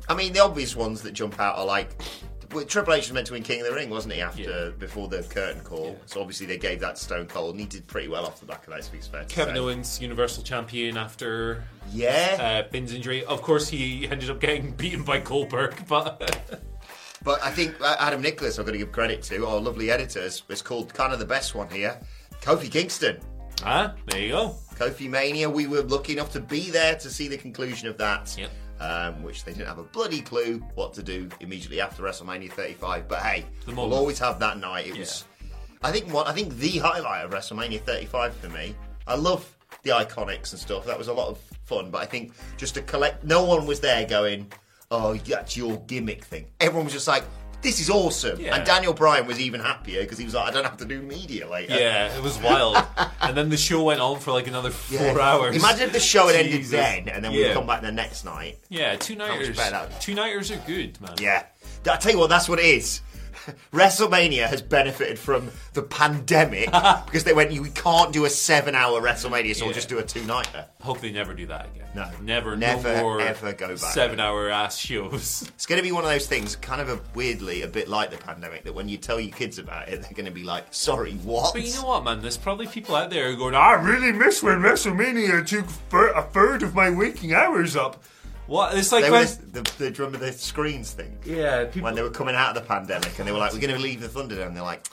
I 0.07 0.15
mean, 0.15 0.33
the 0.33 0.39
obvious 0.43 0.75
ones 0.75 1.01
that 1.03 1.11
jump 1.13 1.39
out 1.39 1.57
are 1.57 1.65
like. 1.65 1.91
Well, 2.51 2.65
Triple 2.65 2.93
H 2.93 3.07
was 3.07 3.13
meant 3.13 3.27
to 3.27 3.33
win 3.33 3.43
King 3.43 3.61
of 3.61 3.67
the 3.67 3.73
Ring, 3.73 3.89
wasn't 3.89 4.15
he? 4.15 4.21
After 4.21 4.41
Yeah. 4.41 4.69
before 4.77 5.07
the 5.07 5.21
curtain 5.23 5.61
call, 5.61 5.99
so 6.05 6.19
obviously 6.19 6.45
they 6.47 6.57
gave 6.57 6.79
that 6.79 6.95
to 6.95 7.01
Stone 7.03 7.27
Cold, 7.27 7.51
and 7.51 7.59
he 7.59 7.65
did 7.65 7.85
pretty 7.87 8.07
well 8.07 8.25
off 8.25 8.39
the 8.39 8.45
back 8.45 8.65
of 8.67 8.73
that. 8.73 8.83
To 8.83 8.91
be 8.91 8.97
fair, 8.99 9.25
Kevin 9.25 9.55
say. 9.55 9.59
Owens, 9.59 10.01
Universal 10.01 10.43
Champion 10.43 10.97
after 10.97 11.63
yeah. 11.91 12.63
uh, 12.65 12.69
Finn's 12.71 12.93
injury. 12.93 13.23
Of 13.25 13.41
course, 13.41 13.67
he 13.69 14.07
ended 14.09 14.29
up 14.29 14.39
getting 14.39 14.71
beaten 14.77 15.03
by 15.03 15.19
Goldberg, 15.19 15.85
but 15.87 16.59
But 17.21 17.43
I 17.43 17.51
think 17.51 17.75
uh, 17.81 17.97
Adam 17.99 18.21
Nicholas, 18.21 18.57
I've 18.59 18.65
got 18.65 18.71
to 18.71 18.77
give 18.77 18.91
credit 18.93 19.21
to, 19.23 19.45
our 19.45 19.59
lovely 19.59 19.91
editors, 19.91 20.41
is 20.47 20.61
called 20.61 20.93
kind 20.93 21.11
of 21.11 21.19
the 21.19 21.25
best 21.25 21.53
one 21.53 21.69
here. 21.69 21.99
Kofi 22.41 22.71
Kingston. 22.71 23.19
ah, 23.65 23.93
there 24.07 24.21
you 24.21 24.29
go. 24.29 24.55
Kofi 24.75 25.09
Mania, 25.09 25.49
we 25.49 25.67
were 25.67 25.81
lucky 25.81 26.13
enough 26.13 26.31
to 26.31 26.39
be 26.39 26.69
there 26.71 26.95
to 26.95 27.09
see 27.09 27.27
the 27.27 27.37
conclusion 27.37 27.89
of 27.89 27.97
that. 27.97 28.33
Yep. 28.39 28.49
Um, 28.79 29.23
which 29.23 29.43
they 29.43 29.51
didn't 29.51 29.67
have 29.67 29.77
a 29.77 29.83
bloody 29.83 30.21
clue 30.21 30.63
what 30.75 30.93
to 30.93 31.03
do 31.03 31.27
immediately 31.41 31.81
after 31.81 32.01
WrestleMania 32.01 32.49
35. 32.51 33.09
But 33.09 33.19
hey, 33.19 33.45
we'll 33.67 33.93
always 33.93 34.17
have 34.19 34.39
that 34.39 34.57
night. 34.57 34.87
It 34.87 34.97
was. 34.97 35.25
I 35.83 35.91
think 35.91 36.11
what 36.13 36.27
I 36.27 36.33
think 36.33 36.55
the 36.57 36.77
highlight 36.77 37.25
of 37.25 37.31
WrestleMania 37.31 37.81
35 37.81 38.33
for 38.35 38.49
me. 38.49 38.75
I 39.05 39.15
love 39.15 39.53
the 39.83 39.89
iconics 39.91 40.51
and 40.51 40.59
stuff. 40.59 40.85
That 40.85 40.97
was 40.97 41.09
a 41.09 41.13
lot 41.13 41.27
of 41.27 41.37
fun. 41.65 41.91
But 41.91 42.01
I 42.01 42.05
think 42.05 42.33
just 42.57 42.73
to 42.75 42.81
collect, 42.81 43.23
no 43.23 43.43
one 43.43 43.65
was 43.65 43.79
there 43.81 44.05
going, 44.05 44.51
"Oh, 44.91 45.13
that's 45.15 45.57
your 45.57 45.77
gimmick 45.87 46.23
thing." 46.23 46.47
Everyone 46.59 46.85
was 46.85 46.93
just 46.93 47.07
like. 47.07 47.23
This 47.61 47.81
is 47.81 47.89
awesome, 47.89 48.39
Yeah. 48.39 48.55
and 48.55 48.65
Daniel 48.65 48.93
Bryan 48.93 49.27
was 49.27 49.37
even 49.39 49.59
happier 49.59 50.01
because 50.03 50.17
he 50.17 50.23
was 50.23 50.33
like, 50.33 50.47
"I 50.47 50.51
don't 50.51 50.63
have 50.63 50.77
to 50.77 50.85
do 50.85 51.01
media 51.01 51.45
later." 51.49 51.75
Yeah, 51.77 52.15
it 52.15 52.23
was 52.23 52.37
wild. 52.37 52.77
and 53.21 53.35
then 53.35 53.49
the 53.49 53.57
show 53.57 53.83
went 53.83 53.99
on 53.99 54.19
for 54.19 54.31
like 54.31 54.47
another 54.47 54.69
four 54.71 54.97
Yeah. 54.97 55.19
hours. 55.19 55.55
Imagine 55.57 55.87
if 55.87 55.91
the 55.93 55.99
show 55.99 56.27
had 56.27 56.37
ended 56.37 56.63
then, 56.65 57.09
and 57.09 57.23
then 57.23 57.33
we 57.33 57.41
Yeah. 57.41 57.47
would 57.47 57.55
come 57.55 57.67
back 57.67 57.81
the 57.81 57.91
next 57.91 58.23
night. 58.23 58.59
Yeah, 58.69 58.95
two 58.95 59.15
nighters. 59.15 59.59
Two 59.99 60.13
nighters 60.15 60.51
are 60.51 60.61
good, 60.65 60.99
man. 61.01 61.15
Yeah. 61.19 61.43
I 61.89 61.97
tell 61.97 62.11
you 62.13 62.19
what, 62.19 62.29
that's 62.29 62.47
what 62.47 62.59
it 62.59 62.65
is. 62.65 63.01
WrestleMania 63.73 64.47
has 64.47 64.61
benefited 64.61 65.19
from 65.19 65.49
the 65.73 65.81
pandemic 65.81 66.65
because 67.05 67.23
they 67.23 67.33
went, 67.33 67.51
we 67.51 67.69
can't 67.69 68.11
do 68.13 68.25
a 68.25 68.29
seven 68.29 68.75
hour 68.75 69.01
WrestleMania, 69.01 69.55
so 69.55 69.65
we'll 69.65 69.73
just 69.73 69.89
do 69.89 69.99
a 69.99 70.03
two 70.03 70.23
nighter. 70.25 70.65
Hope 70.81 70.99
they 71.01 71.11
never 71.11 71.33
do 71.33 71.45
that 71.47 71.67
again. 71.67 71.87
No. 71.95 72.09
never, 72.21 72.55
Never, 72.55 72.93
no 72.93 73.01
more 73.01 73.21
ever 73.21 73.53
go 73.53 73.69
back. 73.69 73.77
Seven-hour 73.77 74.49
ass 74.49 74.77
shows. 74.77 75.49
It's 75.59 75.65
going 75.65 75.77
to 75.77 75.83
be 75.83 75.91
one 75.91 76.03
of 76.03 76.09
those 76.09 76.27
things, 76.27 76.55
kind 76.55 76.81
of 76.81 76.89
a, 76.89 76.99
weirdly 77.13 77.63
a 77.63 77.67
bit 77.67 77.87
like 77.89 78.11
the 78.11 78.17
pandemic, 78.17 78.63
that 78.63 78.73
when 78.73 78.87
you 78.87 78.97
tell 78.97 79.19
your 79.19 79.35
kids 79.35 79.59
about 79.59 79.89
it, 79.89 80.01
they're 80.01 80.13
going 80.13 80.25
to 80.25 80.31
be 80.31 80.43
like, 80.43 80.65
sorry, 80.71 81.13
what? 81.13 81.53
But 81.53 81.63
you 81.63 81.73
know 81.73 81.85
what, 81.85 82.03
man? 82.03 82.21
There's 82.21 82.37
probably 82.37 82.67
people 82.67 82.95
out 82.95 83.09
there 83.09 83.35
going, 83.35 83.55
"I 83.55 83.73
really 83.73 84.11
miss 84.11 84.41
when 84.41 84.59
WrestleMania 84.59 85.45
took 85.45 85.65
a 86.15 86.21
third 86.23 86.63
of 86.63 86.73
my 86.73 86.89
waking 86.89 87.33
hours 87.33 87.75
up." 87.75 88.01
What? 88.49 88.75
It's 88.77 88.91
like 88.91 89.03
They 89.03 89.11
were 89.11 89.17
when, 89.17 89.27
the, 89.51 89.61
the, 89.61 89.71
the 89.77 89.91
drum 89.91 90.13
of 90.15 90.19
the 90.19 90.31
screens 90.33 90.91
thing. 90.91 91.17
yeah, 91.25 91.65
people. 91.65 91.83
When 91.83 91.95
they 91.95 92.01
were 92.01 92.09
coming 92.09 92.35
out 92.35 92.49
of 92.57 92.61
the 92.63 92.67
pandemic 92.67 93.17
and 93.19 93.27
they 93.27 93.31
were 93.31 93.37
like, 93.37 93.53
we're 93.53 93.59
going 93.59 93.75
to 93.75 93.79
leave 93.79 94.01
the 94.01 94.07
Thunderdome. 94.07 94.53
They're 94.55 94.63
like, 94.63 94.87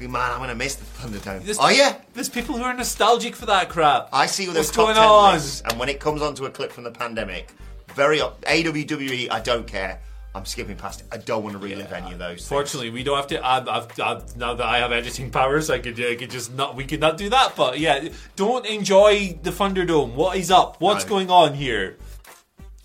man, 0.00 0.16
I'm 0.16 0.38
going 0.38 0.48
to 0.48 0.54
miss 0.54 0.74
the 0.76 0.84
Thunderdome. 1.02 1.42
There's- 1.44 1.58
oh, 1.60 1.68
yeah? 1.68 1.96
There's 2.14 2.28
people 2.30 2.56
who 2.56 2.62
are 2.64 2.72
nostalgic 2.74 3.36
for 3.36 3.46
that 3.46 3.68
crap. 3.68 4.08
I 4.12 4.26
see 4.26 4.48
all 4.48 4.54
those 4.54 4.66
What's 4.68 4.76
top 4.76 4.86
going 4.86 4.96
10 4.96 5.04
on? 5.04 5.34
lists, 5.34 5.62
and 5.68 5.78
when 5.78 5.88
it 5.90 6.00
comes 6.00 6.22
onto 6.22 6.46
a 6.46 6.50
clip 6.50 6.72
from 6.72 6.84
the 6.84 6.90
pandemic, 6.90 7.50
very 7.94 8.20
up- 8.22 8.40
AWWE, 8.46 9.30
I 9.30 9.38
don't 9.40 9.66
care. 9.66 10.00
I'm 10.36 10.44
skipping 10.46 10.74
past 10.76 11.02
it. 11.02 11.06
I 11.12 11.18
don't 11.18 11.44
want 11.44 11.52
to 11.52 11.58
relive 11.62 11.92
any 11.92 12.12
of 12.12 12.18
those. 12.18 12.38
things. 12.38 12.48
Fortunately, 12.48 12.90
we 12.90 13.04
don't 13.04 13.16
have 13.16 13.28
to. 13.28 13.46
I've, 13.46 13.68
I've, 13.68 14.00
I've, 14.00 14.36
now 14.36 14.54
that 14.54 14.66
I 14.66 14.78
have 14.78 14.90
editing 14.90 15.30
powers, 15.30 15.70
I 15.70 15.78
could, 15.78 16.00
I 16.04 16.16
could 16.16 16.30
just 16.30 16.52
not. 16.52 16.74
We 16.74 16.86
could 16.86 16.98
not 16.98 17.16
do 17.18 17.28
that. 17.28 17.54
But 17.54 17.78
yeah, 17.78 18.08
don't 18.34 18.66
enjoy 18.66 19.38
the 19.44 19.50
Thunderdome. 19.50 20.14
What 20.14 20.36
is 20.36 20.50
up? 20.50 20.80
What's 20.80 21.04
No. 21.04 21.10
going 21.10 21.30
on 21.30 21.54
here? 21.54 21.98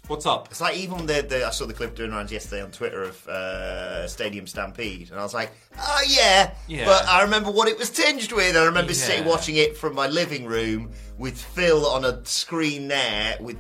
What's 0.10 0.26
up? 0.26 0.48
It's 0.50 0.60
like 0.60 0.76
even 0.76 1.06
the, 1.06 1.22
the 1.22 1.46
I 1.46 1.52
saw 1.52 1.68
the 1.68 1.74
clip 1.74 1.94
doing 1.96 2.12
around 2.12 2.32
yesterday 2.32 2.64
on 2.64 2.72
Twitter 2.72 3.04
of 3.04 3.28
uh, 3.28 4.08
Stadium 4.08 4.48
Stampede, 4.48 5.12
and 5.12 5.20
I 5.20 5.24
was 5.24 5.36
like, 5.36 5.52
oh 5.78 6.02
yeah, 6.08 6.52
Yeah. 6.68 6.86
but 6.86 7.06
I 7.08 7.22
remember 7.22 7.52
what 7.52 7.68
it 7.68 7.78
was 7.78 7.92
tinged 7.92 8.32
with. 8.32 8.58
I 8.58 8.66
remember 8.66 8.92
Yeah. 8.92 8.98
sitting 8.98 9.26
watching 9.26 9.58
it 9.58 9.78
from 9.78 9.94
my 9.94 10.08
living 10.08 10.46
room 10.48 10.90
with 11.20 11.40
Phil 11.40 11.86
on 11.86 12.06
a 12.06 12.26
screen 12.26 12.88
there 12.88 13.38
with. 13.40 13.58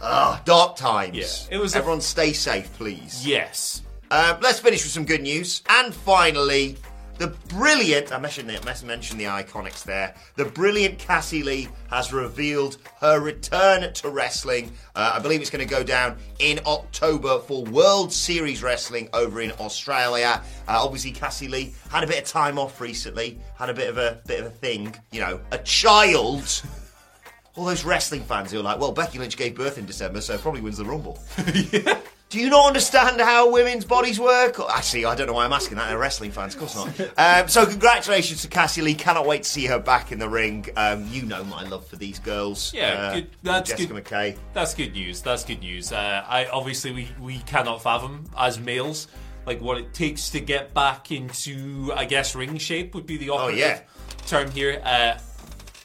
Ah, 0.00 0.40
dark 0.44 0.76
times. 0.76 1.48
Yeah, 1.50 1.56
it 1.56 1.60
was 1.60 1.74
a- 1.74 1.78
Everyone, 1.78 2.00
stay 2.00 2.32
safe, 2.32 2.72
please. 2.78 3.26
Yes. 3.26 3.82
Uh, 4.12 4.36
let's 4.40 4.58
finish 4.60 4.82
with 4.84 4.92
some 4.92 5.04
good 5.04 5.20
news. 5.22 5.62
And 5.68 5.92
finally, 5.94 6.76
the 7.20 7.26
brilliant, 7.48 8.14
I 8.14 8.18
mentioned, 8.18 8.50
it, 8.50 8.66
I 8.66 8.86
mentioned 8.86 9.20
the 9.20 9.26
iconics 9.26 9.84
there. 9.84 10.14
The 10.36 10.46
brilliant 10.46 10.98
Cassie 10.98 11.42
Lee 11.42 11.68
has 11.90 12.14
revealed 12.14 12.78
her 12.98 13.20
return 13.20 13.92
to 13.92 14.08
wrestling. 14.08 14.72
Uh, 14.96 15.12
I 15.16 15.18
believe 15.18 15.42
it's 15.42 15.50
going 15.50 15.66
to 15.66 15.70
go 15.70 15.82
down 15.82 16.16
in 16.38 16.60
October 16.64 17.38
for 17.40 17.62
World 17.64 18.10
Series 18.10 18.62
Wrestling 18.62 19.10
over 19.12 19.42
in 19.42 19.52
Australia. 19.60 20.42
Uh, 20.66 20.82
obviously, 20.82 21.10
Cassie 21.10 21.46
Lee 21.46 21.74
had 21.90 22.04
a 22.04 22.06
bit 22.06 22.22
of 22.22 22.24
time 22.26 22.58
off 22.58 22.80
recently, 22.80 23.38
had 23.54 23.68
a 23.68 23.74
bit 23.74 23.90
of 23.90 23.98
a 23.98 24.22
bit 24.26 24.40
of 24.40 24.46
a 24.46 24.50
thing, 24.50 24.94
you 25.12 25.20
know, 25.20 25.40
a 25.52 25.58
child. 25.58 26.62
All 27.54 27.66
those 27.66 27.84
wrestling 27.84 28.22
fans 28.22 28.50
who 28.50 28.60
are 28.60 28.62
like, 28.62 28.80
well, 28.80 28.92
Becky 28.92 29.18
Lynch 29.18 29.36
gave 29.36 29.56
birth 29.56 29.76
in 29.76 29.84
December, 29.84 30.22
so 30.22 30.38
probably 30.38 30.62
wins 30.62 30.78
the 30.78 30.86
Rumble. 30.86 31.18
Do 32.30 32.38
you 32.38 32.48
not 32.48 32.68
understand 32.68 33.20
how 33.20 33.50
women's 33.50 33.84
bodies 33.84 34.20
work? 34.20 34.56
Actually, 34.72 35.04
I 35.04 35.16
don't 35.16 35.26
know 35.26 35.32
why 35.32 35.44
I'm 35.44 35.52
asking 35.52 35.78
that. 35.78 35.88
They're 35.88 35.98
wrestling 35.98 36.30
fans, 36.30 36.54
of 36.54 36.60
course 36.60 36.76
not. 36.76 37.10
Um, 37.18 37.48
so, 37.48 37.66
congratulations 37.66 38.42
to 38.42 38.48
Cassie 38.48 38.82
Lee. 38.82 38.94
Cannot 38.94 39.26
wait 39.26 39.42
to 39.42 39.48
see 39.48 39.66
her 39.66 39.80
back 39.80 40.12
in 40.12 40.20
the 40.20 40.28
ring. 40.28 40.66
Um, 40.76 41.08
you 41.10 41.22
know 41.22 41.42
my 41.42 41.64
love 41.64 41.84
for 41.88 41.96
these 41.96 42.20
girls. 42.20 42.72
Yeah, 42.72 42.92
Uh, 42.92 43.14
good- 43.16 43.30
that's 43.42 43.70
Jessica 43.70 43.94
good. 43.94 44.04
McKay. 44.04 44.36
That's 44.52 44.74
good 44.74 44.92
news. 44.92 45.22
That's 45.22 45.44
good 45.44 45.58
news. 45.58 45.92
Uh, 45.92 46.24
I 46.26 46.46
obviously 46.46 46.92
we 46.92 47.08
we 47.20 47.38
cannot 47.40 47.82
fathom 47.82 48.30
as 48.38 48.60
males 48.60 49.08
like 49.44 49.60
what 49.60 49.78
it 49.78 49.92
takes 49.92 50.30
to 50.30 50.40
get 50.40 50.72
back 50.72 51.10
into 51.10 51.92
I 51.96 52.04
guess 52.04 52.36
ring 52.36 52.58
shape 52.58 52.94
would 52.94 53.06
be 53.06 53.16
the 53.16 53.30
operative 53.30 53.58
yeah. 53.58 53.80
term 54.28 54.50
here. 54.52 54.80
Uh, 54.84 55.18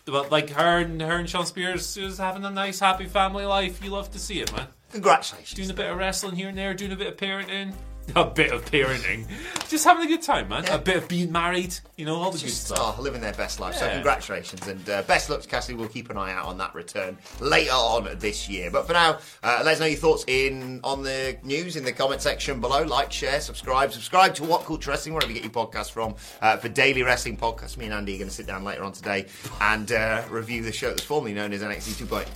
but 0.05 0.31
like 0.31 0.51
her 0.51 0.77
and 0.77 1.01
her 1.01 1.15
and 1.15 1.27
Shawn 1.27 1.47
Spears 1.47 1.97
is 1.97 2.19
having 2.19 2.45
a 2.45 2.51
nice 2.51 2.79
happy 2.79 3.05
family 3.08 3.45
life. 3.45 3.84
You 3.84 3.89
love 3.89 4.12
to 4.12 4.19
see 4.19 4.41
it, 4.41 4.55
man. 4.55 4.67
Congratulations. 4.95 5.53
Doing 5.53 5.69
a 5.71 5.73
bit 5.73 5.91
of 5.91 5.97
wrestling 5.97 6.36
here 6.38 6.47
and 6.47 6.58
there, 6.58 6.73
doing 6.73 6.93
a 6.93 6.95
bit 6.95 7.08
of 7.08 7.17
parenting. 7.17 7.73
A 8.15 8.23
bit 8.23 8.51
of 8.51 8.63
parenting. 8.65 9.25
Just 9.67 9.84
having 9.84 10.05
a 10.05 10.08
good 10.08 10.21
time, 10.21 10.47
man. 10.47 10.63
Yeah. 10.65 10.75
A 10.75 10.77
bit 10.77 10.95
of 10.97 11.08
being 11.08 11.31
married, 11.31 11.73
you 11.97 12.05
know, 12.05 12.17
all 12.17 12.29
the 12.29 12.38
good 12.38 12.51
stuff. 12.51 12.97
oh, 12.99 13.01
living 13.01 13.19
their 13.19 13.34
best 13.34 13.60
life. 13.60 13.73
So 13.73 13.89
congratulations 13.89 14.67
and 14.67 14.88
uh, 14.88 15.01
best 15.01 15.27
luck 15.27 15.41
to 15.41 15.47
Cassie. 15.47 15.73
We'll 15.73 15.88
keep 15.88 16.12
an 16.12 16.17
eye 16.17 16.31
out 16.31 16.45
on 16.45 16.55
that 16.60 16.75
return 16.75 17.17
later 17.39 17.71
on 17.71 18.08
this 18.19 18.47
year. 18.47 18.69
But 18.69 18.86
for 18.86 18.93
now, 18.93 19.17
uh, 19.41 19.63
let 19.65 19.73
us 19.73 19.79
know 19.79 19.88
your 19.88 19.97
thoughts 19.97 20.23
in 20.27 20.81
on 20.84 21.01
the 21.01 21.36
news 21.41 21.77
in 21.77 21.84
the 21.84 21.91
comment 21.91 22.21
section 22.21 22.62
below. 22.62 22.84
Like, 22.84 23.12
share, 23.12 23.41
subscribe, 23.41 23.91
subscribe 23.91 24.36
to 24.36 24.43
What 24.43 24.65
Culture 24.65 24.91
Wrestling 24.91 25.15
wherever 25.15 25.31
you 25.34 25.41
get 25.41 25.43
your 25.55 25.65
podcast 25.65 25.89
from 25.89 26.13
uh, 26.43 26.58
for 26.58 26.69
daily 26.69 27.01
wrestling 27.01 27.38
podcasts. 27.38 27.75
Me 27.75 27.86
and 27.86 27.93
Andy 27.95 28.13
are 28.13 28.17
going 28.19 28.29
to 28.29 28.36
sit 28.36 28.45
down 28.45 28.63
later 28.63 28.84
on 28.84 28.91
today 28.91 29.25
and 29.62 29.91
uh, 29.91 30.21
review 30.29 30.62
the 30.62 30.71
show 30.71 30.89
that's 30.89 31.01
formerly 31.01 31.34
known 31.34 31.53
as 31.53 31.63
NXT 31.63 32.05
2.0. 32.05 32.27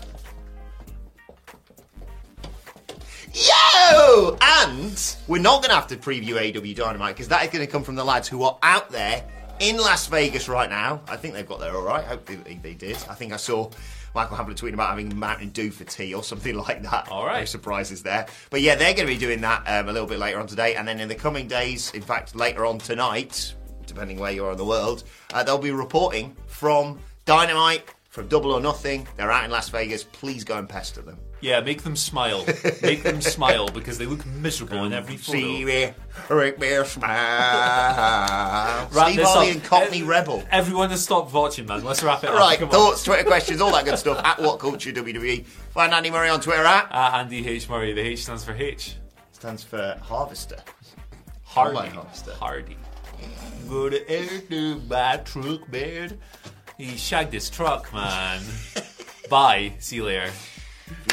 Yo! 3.40 4.38
And 4.42 5.16
we're 5.30 5.42
not 5.42 5.62
going 5.62 5.70
to 5.70 5.76
have 5.76 5.88
to 5.88 5.96
preview 5.96 6.36
AW 6.36 6.74
Dynamite 6.74 7.16
because 7.16 7.30
that 7.30 7.42
is 7.46 7.50
going 7.50 7.66
to 7.66 7.72
come 7.72 7.84
from 7.84 7.96
the 7.96 8.04
lads 8.04 8.28
who 8.28 8.44
are 8.44 8.58
out 8.62 8.90
there 8.90 9.24
in 9.60 9.78
Las 9.78 10.08
Vegas 10.08 10.50
right 10.50 10.70
now. 10.70 11.02
I 11.08 11.16
think 11.16 11.36
they've 11.36 11.48
got 11.48 11.62
there 11.62 11.74
all 11.74 11.84
right. 11.84 12.04
Hopefully 12.04 12.40
they, 12.44 12.56
they 12.56 12.74
did. 12.74 12.98
I 13.10 13.14
think 13.14 13.32
I 13.32 13.38
saw 13.38 13.70
Michael 14.14 14.36
Hamlet 14.36 14.58
tweeting 14.58 14.74
about 14.74 14.90
having 14.90 15.18
Mountain 15.18 15.50
Dew 15.52 15.72
for 15.72 15.86
tea 15.86 16.14
or 16.14 16.22
something 16.22 16.54
like 16.68 16.84
that. 16.84 17.08
All 17.10 17.26
right. 17.26 17.40
No 17.40 17.46
surprises 17.46 18.04
there. 18.04 18.28
But 18.50 18.60
yeah, 18.60 18.76
they're 18.76 18.94
going 18.94 19.08
to 19.08 19.14
be 19.14 19.18
doing 19.18 19.40
that 19.40 19.64
um, 19.68 19.88
a 19.88 19.94
little 19.94 20.08
bit 20.08 20.20
later 20.20 20.40
on 20.40 20.48
today. 20.48 20.76
And 20.76 20.86
then 20.86 21.00
in 21.00 21.08
the 21.08 21.16
coming 21.16 21.48
days, 21.48 21.94
in 21.94 22.02
fact, 22.02 22.36
later 22.36 22.66
on 22.66 22.78
tonight, 22.78 23.54
depending 23.86 24.20
where 24.20 24.34
you 24.34 24.44
are 24.44 24.52
in 24.52 24.58
the 24.58 24.66
world, 24.66 25.06
uh, 25.34 25.44
they'll 25.44 25.58
be 25.58 25.72
reporting 25.72 26.36
from 26.48 27.00
Dynamite, 27.24 27.86
from 28.10 28.28
Double 28.28 28.52
or 28.52 28.60
Nothing. 28.60 29.08
They're 29.18 29.32
out 29.32 29.46
in 29.46 29.52
Las 29.52 29.70
Vegas. 29.70 30.04
Please 30.04 30.44
go 30.44 30.58
and 30.58 30.68
pester 30.68 31.02
them. 31.02 31.18
Yeah, 31.42 31.62
make 31.62 31.84
them 31.84 31.96
smile. 31.96 32.44
Make 32.82 33.04
them 33.04 33.22
smile 33.22 33.70
because 33.70 33.98
they 33.98 34.06
look 34.06 34.26
miserable 34.26 34.84
in 34.84 34.92
every 34.92 35.16
photo. 35.16 35.38
See 35.40 35.64
me, 35.64 35.94
make 36.30 36.60
me 36.60 36.84
smile. 36.84 38.90
Steve 38.92 39.22
Harley 39.22 39.52
and 39.52 39.64
Cockney 39.64 40.04
Rebel. 40.04 40.44
Everyone 40.52 40.90
has 40.90 41.02
stopped 41.02 41.34
watching, 41.34 41.66
man. 41.66 41.86
Let's 41.86 42.04
wrap 42.04 42.24
it 42.26 42.30
up. 42.30 42.36
Right, 42.36 42.60
Come 42.60 42.68
on. 42.68 42.74
thoughts, 42.74 43.06
Twitter 43.06 43.24
questions, 43.24 43.62
all 43.62 43.72
that 43.72 43.86
good 43.86 43.98
stuff 43.98 44.20
at 44.26 44.42
What 44.42 44.60
Culture 44.60 44.92
WWE. 44.92 45.46
Find 45.46 45.94
Andy 45.94 46.12
Murray 46.12 46.28
on 46.30 46.42
Twitter 46.42 46.66
at 46.66 46.92
Uh, 46.92 47.12
Andy 47.18 47.48
H. 47.48 47.70
Murray. 47.70 47.94
The 47.94 48.02
H 48.02 48.24
stands 48.24 48.44
for 48.44 48.54
H. 48.54 48.96
stands 49.32 49.64
for 49.64 49.98
Harvester. 50.04 50.58
Hardy. 51.44 51.90
Hardy. 52.38 52.76
Go 53.70 53.90
to 53.90 54.10
air 54.10 54.42
to 54.50 54.82
my 54.90 55.18
truck, 55.24 55.72
man. 55.72 56.18
He 56.80 56.96
shagged 56.96 57.34
his 57.34 57.50
truck, 57.50 57.94
man. 57.94 58.42
Bye. 59.30 59.74
See 59.80 59.98
you 59.98 60.06
later. 60.06 60.32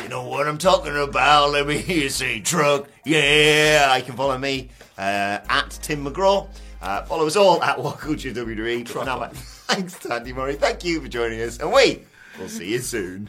You 0.00 0.08
know 0.08 0.22
what 0.22 0.46
I'm 0.46 0.58
talking 0.58 0.96
about? 0.96 1.50
Let 1.50 1.66
me 1.66 1.78
hear 1.78 2.04
you 2.04 2.08
say 2.08 2.40
truck. 2.40 2.88
Yeah, 3.04 3.96
you 3.96 4.04
can 4.04 4.14
follow 4.14 4.38
me 4.38 4.68
uh, 4.96 5.40
at 5.48 5.70
Tim 5.82 6.04
McGraw. 6.04 6.48
Uh, 6.80 7.02
follow 7.06 7.26
us 7.26 7.34
all 7.34 7.60
at 7.64 7.82
What 7.82 7.98
Culture 7.98 8.30
WWE. 8.30 8.84
But 8.84 8.88
for 8.88 9.04
now, 9.04 9.18
Truck. 9.18 9.32
thanks 9.34 10.06
Andy 10.06 10.32
Murray. 10.32 10.54
Thank 10.54 10.84
you 10.84 11.00
for 11.00 11.08
joining 11.08 11.40
us, 11.42 11.58
and 11.58 11.72
we 11.72 12.04
will 12.38 12.48
see 12.48 12.70
you 12.70 12.78
soon. 12.78 13.28